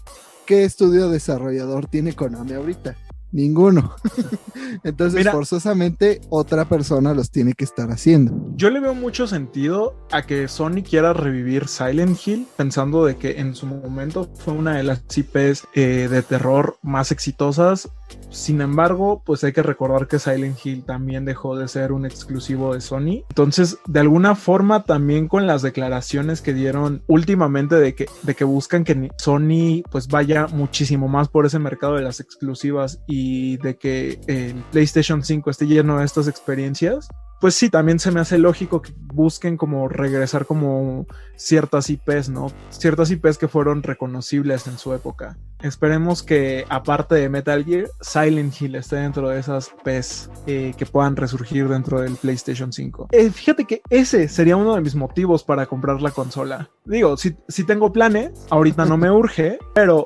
[0.45, 2.95] ¿qué estudio desarrollador tiene Konami ahorita?
[3.35, 3.93] Ninguno.
[4.85, 8.33] Entonces, forzosamente, otra persona los tiene que estar haciendo.
[8.55, 13.41] Yo le veo mucho sentido a que Sony quiera revivir Silent Hill, pensando de que
[13.41, 17.89] en su momento fue una de las IPs eh, de terror más exitosas
[18.29, 22.73] sin embargo, pues hay que recordar que Silent Hill también dejó de ser un exclusivo
[22.73, 23.23] de Sony.
[23.29, 28.43] Entonces, de alguna forma, también con las declaraciones que dieron últimamente de que, de que
[28.43, 33.77] buscan que Sony pues vaya muchísimo más por ese mercado de las exclusivas y de
[33.77, 37.07] que el PlayStation 5 esté lleno de estas experiencias,
[37.39, 41.05] pues sí, también se me hace lógico que busquen como regresar como
[41.35, 42.47] ciertas IPs, ¿no?
[42.69, 45.37] Ciertas IPs que fueron reconocibles en su época.
[45.61, 50.85] Esperemos que aparte de Metal Gear, Silent Hill esté dentro de esas IPs eh, que
[50.85, 53.09] puedan resurgir dentro del PlayStation 5.
[53.11, 56.69] Eh, fíjate que ese sería uno de mis motivos para comprar la consola.
[56.85, 60.05] Digo, si, si tengo planes, ahorita no me urge, pero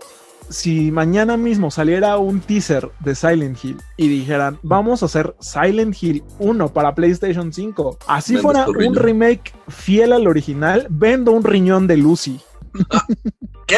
[0.50, 5.96] si mañana mismo saliera un teaser de Silent Hill y dijeran, vamos a hacer Silent
[6.02, 11.88] Hill 1 para PlayStation 5, así fuera un remake fiel al original, vendo un riñón
[11.88, 12.40] de Lucy.
[13.68, 13.78] ¿Qué?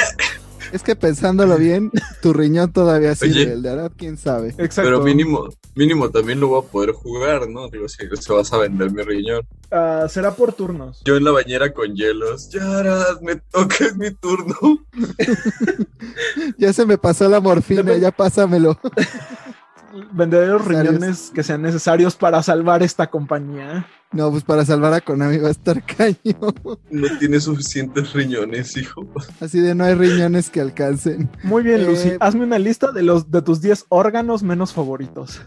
[0.72, 1.92] Es que pensándolo bien,
[2.22, 3.54] tu riñón todavía sirve, Oye.
[3.54, 4.50] el de Arad, quién sabe.
[4.58, 4.84] Exacto.
[4.84, 7.68] Pero mínimo, mínimo también lo voy a poder jugar, ¿no?
[7.70, 9.42] Digo, si se vas a vender mi riñón.
[9.72, 11.02] Ah, será por turnos.
[11.06, 12.50] Yo en la bañera con hielos.
[12.50, 14.56] Yarad, me toca, es mi turno.
[16.58, 18.78] Ya se me pasó la morfina, Dep- ya pásamelo.
[20.14, 23.86] Venderé los riñones que sean necesarios para salvar esta compañía.
[24.14, 26.18] No, pues para salvar a Konami va a estar caño.
[26.90, 29.08] No tiene suficientes riñones, hijo.
[29.40, 31.30] Así de no hay riñones que alcancen.
[31.44, 32.12] Muy bien, Eh, Lucy.
[32.20, 35.42] Hazme una lista de los de tus 10 órganos menos favoritos.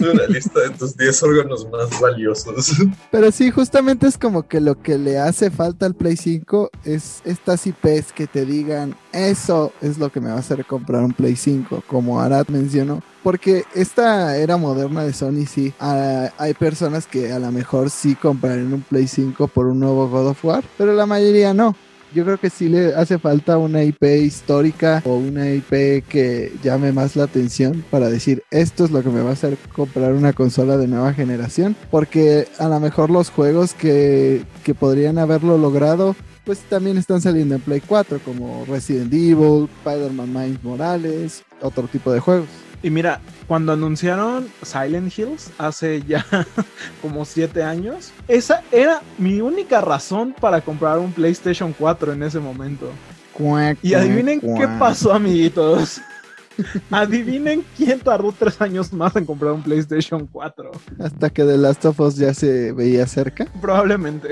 [0.00, 2.72] Una lista de tus 10 órganos más valiosos.
[3.10, 7.22] Pero sí, justamente es como que lo que le hace falta al Play 5 es
[7.24, 11.12] estas IPs que te digan, eso es lo que me va a hacer comprar un
[11.12, 13.02] Play 5, como Arad mencionó.
[13.22, 18.16] Porque esta era moderna de Sony, sí, ah, hay personas que a lo mejor sí
[18.16, 21.76] comprarían un Play 5 por un nuevo God of War, pero la mayoría no.
[22.14, 26.92] Yo creo que sí le hace falta una IP histórica o una IP que llame
[26.92, 30.32] más la atención para decir esto es lo que me va a hacer comprar una
[30.32, 31.74] consola de nueva generación.
[31.90, 37.54] Porque a lo mejor los juegos que, que podrían haberlo logrado pues también están saliendo
[37.54, 42.48] en Play 4 como Resident Evil, Spider-Man Miles Morales, otro tipo de juegos.
[42.82, 43.20] Y mira,
[43.52, 46.24] cuando anunciaron Silent Hills hace ya
[47.02, 52.40] como 7 años, esa era mi única razón para comprar un PlayStation 4 en ese
[52.40, 52.88] momento.
[53.34, 56.00] Cuac, Y cuac, adivinen qué pasó, amiguitos.
[56.90, 60.70] Adivinen quién tardó 3 años más en comprar un PlayStation 4.
[60.98, 63.48] Hasta que The Last of Us ya se veía cerca.
[63.60, 64.30] Probablemente.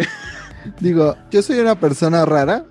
[0.80, 2.64] Digo, yo soy una persona rara.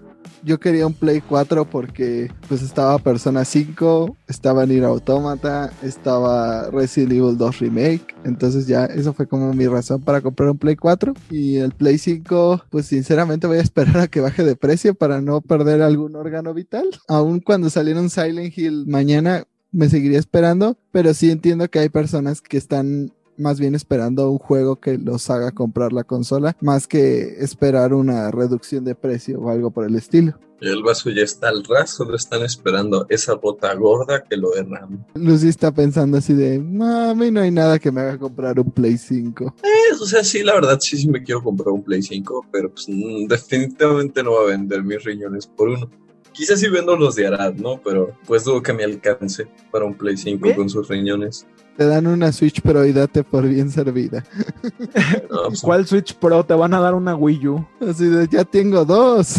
[0.44, 7.14] Yo quería un Play 4 porque pues estaba Persona 5, estaba Nier Automata, estaba Resident
[7.14, 8.16] Evil 2 Remake.
[8.24, 11.14] Entonces ya eso fue como mi razón para comprar un Play 4.
[11.30, 15.22] Y el Play 5, pues sinceramente voy a esperar a que baje de precio para
[15.22, 16.86] no perder algún órgano vital.
[17.08, 21.90] Aún cuando saliera un Silent Hill mañana me seguiría esperando, pero sí entiendo que hay
[21.90, 26.88] personas que están más bien esperando un juego que los haga comprar la consola, más
[26.88, 30.38] que esperar una reducción de precio o algo por el estilo.
[30.62, 35.00] El vaso ya está al ras, solo están esperando esa bota gorda que lo derrame.
[35.16, 38.60] Lucy está pensando así de, no, a mí no hay nada que me haga comprar
[38.60, 39.56] un Play 5.
[39.64, 39.68] Eh,
[40.02, 42.88] o sea, sí, la verdad, sí, sí me quiero comprar un Play 5, pero pues
[42.90, 45.90] mm, definitivamente no va a vender mis riñones por uno.
[46.32, 47.82] Quizás sí vendo los de Arad, ¿no?
[47.84, 50.56] Pero pues dudo que me alcance para un Play 5 ¿Qué?
[50.56, 51.46] con sus riñones.
[51.78, 54.24] Te dan una Switch Pro y date por bien servida.
[55.30, 56.44] No, pues, ¿Cuál Switch Pro?
[56.44, 57.68] Te van a dar una Wii U.
[57.88, 59.36] Así de, ya tengo dos.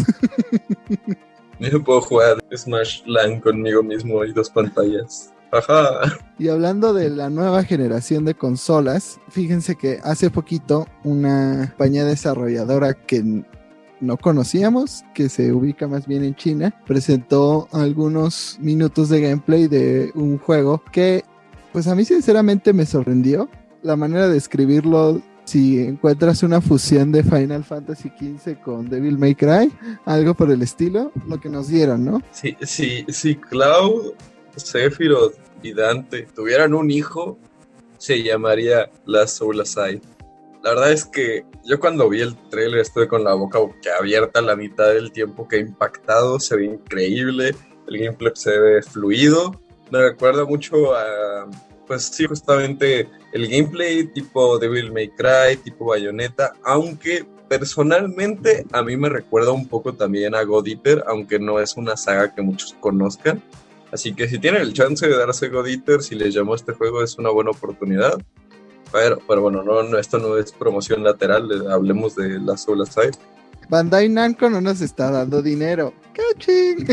[1.59, 5.31] Yo puedo jugar Smash LAN conmigo mismo y dos pantallas.
[5.51, 6.17] Ajá.
[6.39, 12.93] Y hablando de la nueva generación de consolas, fíjense que hace poquito una compañía desarrolladora
[12.93, 13.43] que
[14.01, 20.11] no conocíamos, que se ubica más bien en China, presentó algunos minutos de gameplay de
[20.15, 21.23] un juego que
[21.71, 23.49] pues a mí sinceramente me sorprendió.
[23.81, 29.35] La manera de escribirlo, si encuentras una fusión de Final Fantasy XV con Devil May
[29.35, 29.71] Cry,
[30.05, 32.21] algo por el estilo, lo que nos dieron, ¿no?
[32.31, 34.13] Si, si, si Cloud,
[34.55, 37.37] Sephiroth y Dante tuvieran un hijo,
[37.97, 40.01] se llamaría Last Soul Aside.
[40.63, 43.59] La verdad es que yo cuando vi el trailer estuve con la boca
[43.99, 47.55] abierta la mitad del tiempo que he impactado, se ve increíble,
[47.87, 49.59] el gameplay se ve fluido,
[49.89, 51.49] me recuerda mucho a,
[51.87, 58.95] pues sí, justamente el gameplay tipo Devil May Cry, tipo Bayonetta, aunque personalmente a mí
[58.95, 62.75] me recuerda un poco también a God Eater, aunque no es una saga que muchos
[62.79, 63.43] conozcan.
[63.91, 67.03] Así que si tienen el chance de darse God Eater, si les llamó este juego,
[67.03, 68.21] es una buena oportunidad.
[68.91, 72.85] Pero, pero bueno, no, no, esto no es promoción lateral, eh, hablemos de la Soul
[72.85, 73.17] Side.
[73.69, 75.93] Bandai Namco no nos está dando dinero.
[76.13, 76.87] ¡Caching!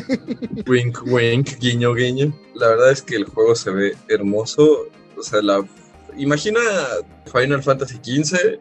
[0.68, 2.32] Wink, wink, guiño, guiño.
[2.54, 4.86] La verdad es que el juego se ve hermoso.
[5.16, 5.64] O sea, la
[6.16, 6.60] imagina
[7.32, 8.60] Final Fantasy XV,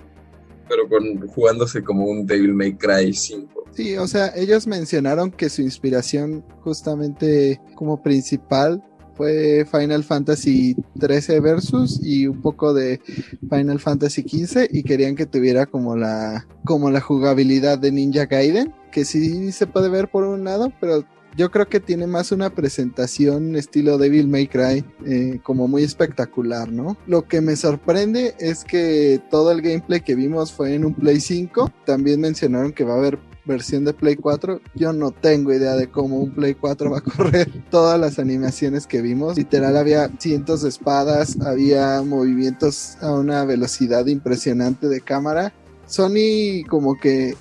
[0.68, 3.66] pero con jugándose como un Devil May Cry 5.
[3.74, 8.84] Sí, o sea, ellos mencionaron que su inspiración justamente como principal
[9.18, 13.02] fue Final Fantasy 13 Versus y un poco de
[13.50, 18.74] Final Fantasy 15 y querían que tuviera como la como la jugabilidad de Ninja Gaiden,
[18.92, 21.04] que sí se puede ver por un lado, pero
[21.38, 26.72] yo creo que tiene más una presentación estilo Devil May Cry, eh, como muy espectacular,
[26.72, 26.98] ¿no?
[27.06, 31.20] Lo que me sorprende es que todo el gameplay que vimos fue en un Play
[31.20, 31.72] 5.
[31.86, 34.62] También mencionaron que va a haber versión de Play 4.
[34.76, 38.86] Yo no tengo idea de cómo un Play 4 va a correr todas las animaciones
[38.86, 39.38] que vimos.
[39.38, 45.54] Literal había cientos de espadas, había movimientos a una velocidad impresionante de cámara.
[45.88, 47.36] Sony como que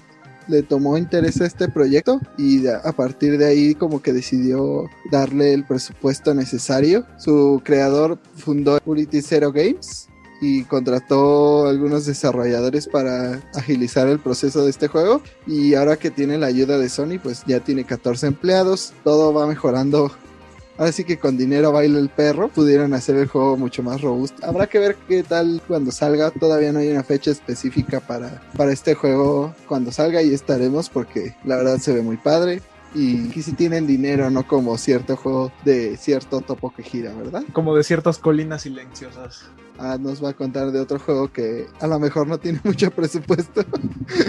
[0.49, 5.53] le tomó interés a este proyecto y a partir de ahí como que decidió darle
[5.53, 7.05] el presupuesto necesario.
[7.19, 10.09] Su creador fundó Purity Zero Games
[10.41, 16.39] y contrató algunos desarrolladores para agilizar el proceso de este juego y ahora que tiene
[16.39, 20.11] la ayuda de Sony pues ya tiene 14 empleados, todo va mejorando
[20.79, 24.45] Ahora sí que con dinero baila el perro, pudieron hacer el juego mucho más robusto.
[24.45, 26.31] Habrá que ver qué tal cuando salga.
[26.31, 31.35] Todavía no hay una fecha específica para, para este juego cuando salga y estaremos porque
[31.45, 32.61] la verdad se ve muy padre
[32.95, 37.43] y, si tienen dinero, no como cierto juego de cierto topo que gira, ¿verdad?
[37.53, 39.45] Como de ciertas colinas silenciosas.
[39.79, 42.91] Ah, nos va a contar de otro juego que a lo mejor no tiene mucho
[42.91, 43.63] presupuesto,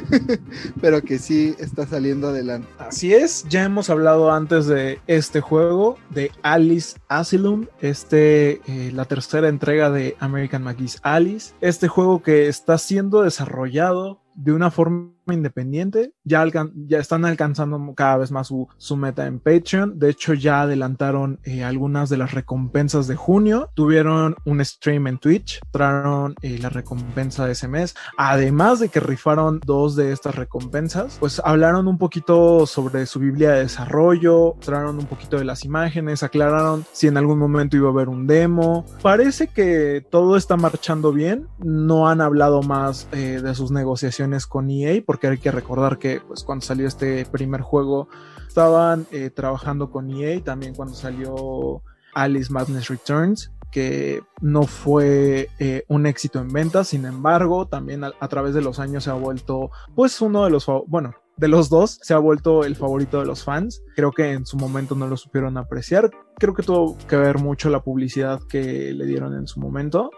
[0.81, 2.67] pero que sí está saliendo adelante.
[2.77, 9.05] Así es, ya hemos hablado antes de este juego, de Alice Asylum, este, eh, la
[9.05, 15.16] tercera entrega de American McGee's Alice, este juego que está siendo desarrollado de una forma
[15.33, 16.13] independiente.
[16.23, 19.99] Ya, ya están alcanzando cada vez más su, meta en Patreon.
[19.99, 23.69] De hecho, ya adelantaron eh, algunas de las recompensas de junio.
[23.75, 27.95] Tuvieron un stream en Twitch, trajeron eh, la recompensa de ese mes.
[28.17, 33.51] Además de que rifaron dos de estas recompensas, pues hablaron un poquito sobre su Biblia
[33.51, 37.91] de desarrollo, trajeron un poquito de las imágenes, aclararon si en algún momento iba a
[37.91, 38.85] haber un demo.
[39.01, 41.47] Parece que todo está marchando bien.
[41.59, 46.43] No han hablado más eh, de sus negociaciones con EA hay que recordar que pues
[46.43, 48.07] cuando salió este primer juego
[48.47, 51.81] estaban eh, trabajando con EA, también cuando salió
[52.13, 58.27] Alice Madness Returns, que no fue eh, un éxito en ventas, sin embargo, también a,
[58.27, 61.99] través de los años se ha vuelto pues uno de los, bueno, de los dos
[62.01, 63.83] se ha vuelto el favorito de los fans.
[63.95, 66.09] Creo que en su momento no lo supieron apreciar.
[66.39, 70.09] Creo que tuvo que ver mucho la publicidad que le dieron en su momento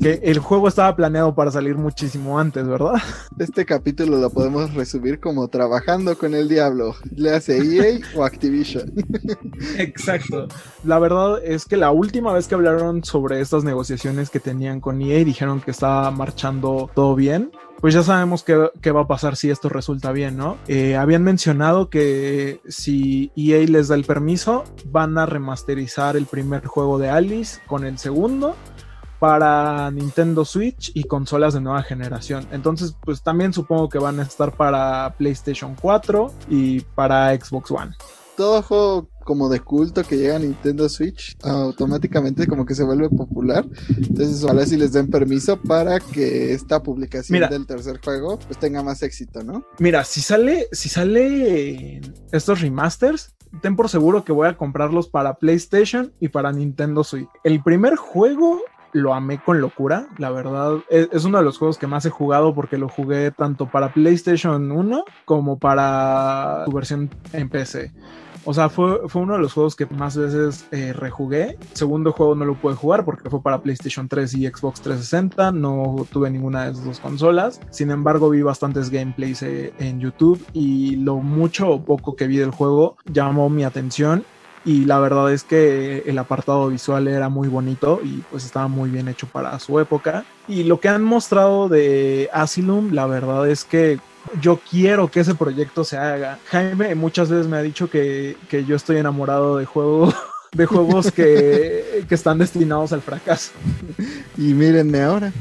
[0.00, 2.94] que el juego estaba planeado para salir muchísimo antes, ¿verdad?
[3.38, 8.92] Este capítulo lo podemos resumir como trabajando con el diablo, le hace EA o Activision.
[9.78, 10.48] Exacto.
[10.84, 15.00] La verdad es que la última vez que hablaron sobre estas negociaciones que tenían con
[15.00, 17.50] EA dijeron que estaba marchando todo bien.
[17.80, 20.56] Pues ya sabemos qué, va a pasar si esto resulta bien, ¿no?
[20.66, 26.66] Eh, habían mencionado que si EA les da el permiso, van a remasterizar el primer
[26.66, 28.56] juego de Alice con el segundo
[29.18, 32.46] para Nintendo Switch y consolas de nueva generación.
[32.52, 37.94] Entonces, pues también supongo que van a estar para PlayStation 4 y para Xbox One.
[38.36, 43.10] Todo juego como de culto que llega a Nintendo Switch automáticamente como que se vuelve
[43.10, 43.66] popular.
[43.88, 48.82] Entonces, ojalá si les den permiso para que esta publicación del tercer juego pues tenga
[48.82, 49.66] más éxito, ¿no?
[49.80, 52.00] Mira, si sale, si sale
[52.30, 57.28] estos remasters, ten por seguro que voy a comprarlos para PlayStation y para Nintendo Switch.
[57.44, 58.60] El primer juego
[58.92, 60.78] lo amé con locura, la verdad.
[60.88, 64.70] Es, uno de los juegos que más he jugado porque lo jugué tanto para PlayStation
[64.70, 67.92] 1 como para su versión en PC.
[68.44, 71.58] O sea, fue, fue uno de los juegos que más veces eh, rejugué.
[71.74, 75.52] segundo juego no lo pude jugar porque fue para PlayStation 3 y Xbox 360.
[75.52, 77.60] No tuve ninguna de esas dos consolas.
[77.70, 82.38] Sin embargo, vi bastantes gameplays eh, en YouTube y lo mucho o poco que vi
[82.38, 84.24] del juego llamó mi atención
[84.68, 88.90] y la verdad es que el apartado visual era muy bonito y pues estaba muy
[88.90, 90.26] bien hecho para su época.
[90.46, 93.98] Y lo que han mostrado de Asylum, la verdad es que
[94.42, 96.38] yo quiero que ese proyecto se haga.
[96.50, 100.14] Jaime muchas veces me ha dicho que, yo estoy enamorado de juegos
[100.52, 103.52] de juegos que, que, están destinados al fracaso.
[104.36, 105.32] Y mírenme ahora.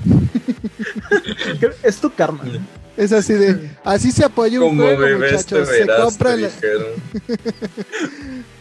[1.84, 2.46] es tu karma.
[2.98, 5.70] Es así de, así se apoya un juego, muchachos.
[5.70, 6.36] se compra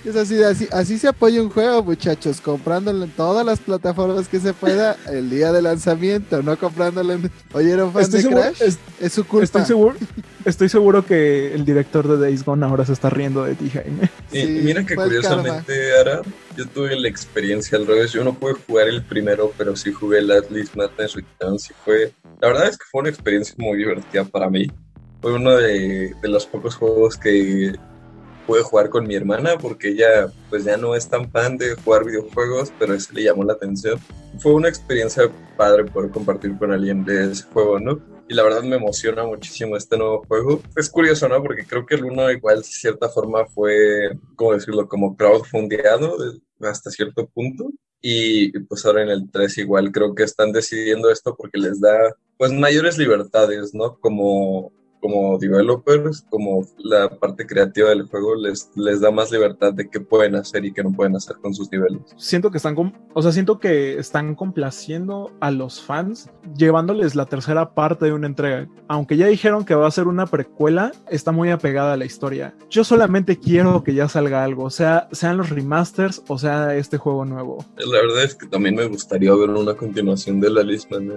[0.05, 4.39] Es así, así, así se apoya un juego, muchachos, comprándolo en todas las plataformas que
[4.39, 7.29] se pueda el día de lanzamiento, no comprándolo en...
[7.53, 8.63] ¿Oyeron fan de Crash?
[9.01, 9.45] Es, su culpa.
[9.45, 9.97] Estoy seguro,
[10.45, 14.09] estoy seguro que el director de Days Gone ahora se está riendo de ti, Jaime.
[14.31, 16.23] Y mira que curiosamente, Ara,
[16.57, 18.13] yo tuve la experiencia al revés.
[18.13, 22.13] Yo no pude jugar el primero, pero sí jugué el Atlas Madness Returns y fue...
[22.41, 24.67] La verdad es que fue una experiencia muy divertida para mí.
[25.21, 27.75] Fue uno de, de los pocos juegos que
[28.47, 32.05] pude jugar con mi hermana porque ella pues ya no es tan fan de jugar
[32.05, 33.99] videojuegos, pero eso le llamó la atención.
[34.39, 35.25] Fue una experiencia
[35.57, 37.99] padre poder compartir con alguien de ese juego, ¿no?
[38.29, 40.61] Y la verdad me emociona muchísimo este nuevo juego.
[40.77, 41.43] Es curioso, ¿no?
[41.43, 44.89] Porque creo que el uno igual de cierta forma fue, ¿cómo decirlo?
[44.89, 46.17] Como crowdfundeado
[46.61, 47.71] hasta cierto punto.
[48.01, 52.15] Y pues ahora en el 3 igual creo que están decidiendo esto porque les da
[52.37, 53.99] pues mayores libertades, ¿no?
[53.99, 59.89] Como como developers, como la parte creativa del juego les, les da más libertad de
[59.89, 62.03] qué pueden hacer y qué no pueden hacer con sus niveles.
[62.17, 62.77] Siento que están,
[63.15, 68.27] o sea, siento que están complaciendo a los fans llevándoles la tercera parte de una
[68.27, 68.69] entrega.
[68.89, 72.55] Aunque ya dijeron que va a ser una precuela, está muy apegada a la historia.
[72.71, 76.99] Yo solamente quiero que ya salga algo, o sea, sean los remasters o sea este
[76.99, 77.65] juego nuevo.
[77.77, 81.17] La verdad es que también me gustaría ver una continuación de la lista de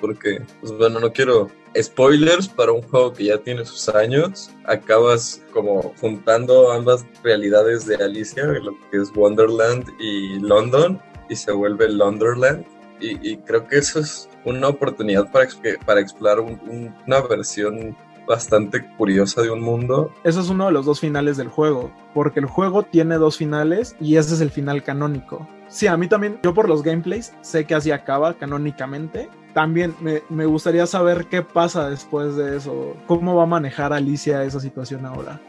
[0.00, 5.42] porque, pues bueno, no quiero spoilers para un juego que ya tiene sus años, acabas
[5.52, 11.88] como juntando ambas realidades de Alicia, lo que es Wonderland y London, y se vuelve
[11.88, 12.64] Londerland.
[13.00, 15.46] Y, creo que eso es una oportunidad para,
[15.86, 17.96] para explorar una versión
[18.28, 20.12] bastante curiosa de un mundo.
[20.22, 23.96] Eso es uno de los dos finales del juego, porque el juego tiene dos finales
[24.00, 25.48] y ese es el final canónico.
[25.68, 29.28] Sí, a mí también, yo por los gameplays sé que así acaba canónicamente,
[29.58, 29.92] también
[30.28, 32.94] me, gustaría saber qué pasa después de eso.
[33.08, 35.40] ¿Cómo va a manejar Alicia esa situación ahora?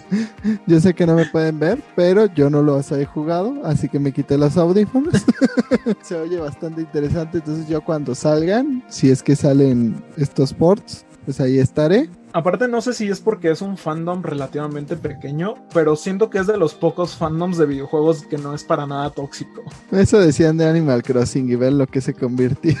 [0.66, 3.98] yo sé que no me pueden ver, pero yo no lo he jugado, así que
[3.98, 5.24] me quité los audífonos.
[6.02, 11.40] Se oye bastante interesante, entonces yo cuando salgan, si es que salen estos ports, pues
[11.40, 12.10] ahí estaré.
[12.32, 16.46] Aparte no sé si es porque es un fandom relativamente pequeño, pero siento que es
[16.46, 19.62] de los pocos fandoms de videojuegos que no es para nada tóxico.
[19.90, 22.76] Eso decían de Animal Crossing y ver lo que se convirtió.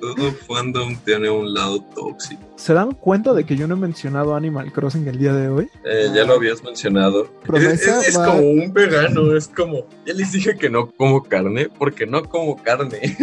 [0.00, 2.42] Todo fandom tiene un lado tóxico.
[2.56, 5.68] ¿Se dan cuenta de que yo no he mencionado Animal Crossing el día de hoy?
[5.84, 7.28] Eh, ya lo habías mencionado.
[7.52, 12.22] Es, como un vegano, es como, ya les dije que no como carne porque no
[12.24, 13.16] como carne.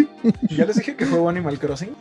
[0.50, 1.96] ¿Ya les dije que juego Animal Crossing?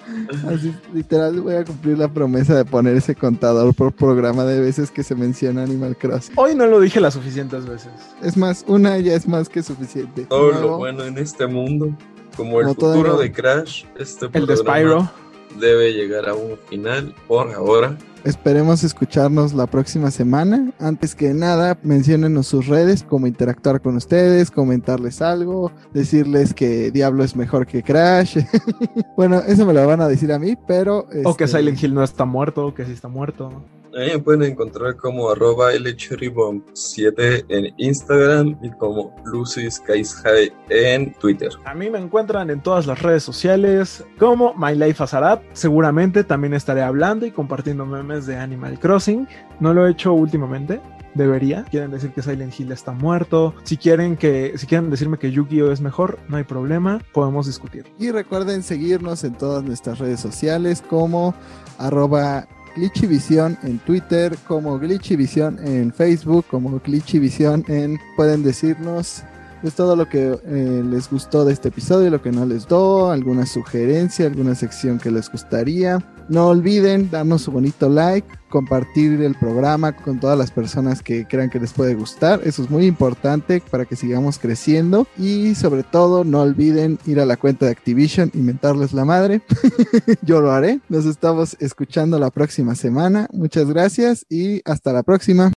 [0.48, 4.90] Así, literal voy a cumplir la promesa de poner ese contador por programa de veces
[4.90, 6.32] que se menciona Animal Crossing.
[6.36, 7.90] Hoy no lo dije las suficientes veces.
[8.22, 10.24] Es más, una ya es más que suficiente.
[10.24, 11.94] Todo lo bueno en este mundo,
[12.38, 15.10] como el futuro de Crash, este el de Spyro
[15.58, 17.96] debe llegar a un final por ahora.
[18.24, 20.72] Esperemos escucharnos la próxima semana.
[20.78, 27.24] Antes que nada, menciónenos sus redes, cómo interactuar con ustedes, comentarles algo, decirles que Diablo
[27.24, 28.38] es mejor que Crash.
[29.16, 31.06] bueno, eso me lo van a decir a mí, pero...
[31.24, 33.64] O que este, Silent Hill no está muerto, o que sí está muerto.
[33.98, 41.50] Ahí me pueden encontrar como arroba 7 en Instagram y como Lucy High en Twitter.
[41.64, 45.42] A mí me encuentran en todas las redes sociales como My Life Azarat.
[45.52, 49.26] Seguramente también estaré hablando y compartiendo memes de Animal Crossing.
[49.58, 50.80] No lo he hecho últimamente,
[51.14, 51.64] debería.
[51.64, 53.54] Quieren decir que Silent Hill está muerto.
[53.64, 57.86] Si quieren que, si quieren decirme que Yu-Gi-Oh es mejor, no hay problema, podemos discutir.
[57.98, 61.34] Y recuerden seguirnos en todas nuestras redes sociales como
[61.78, 62.46] arroba
[62.76, 67.98] Glitchyvision en Twitter, como Glitchyvision en Facebook, como Glitchyvision en...
[68.16, 69.22] Pueden decirnos
[69.60, 73.10] pues todo lo que eh, les gustó de este episodio, lo que no les do,
[73.10, 76.02] alguna sugerencia, alguna sección que les gustaría.
[76.28, 81.48] No olviden darnos su bonito like, compartir el programa con todas las personas que crean
[81.48, 82.40] que les puede gustar.
[82.44, 85.06] Eso es muy importante para que sigamos creciendo.
[85.16, 89.40] Y sobre todo, no olviden ir a la cuenta de Activision, inventarles la madre.
[90.22, 90.80] Yo lo haré.
[90.88, 93.28] Nos estamos escuchando la próxima semana.
[93.32, 95.52] Muchas gracias y hasta la próxima.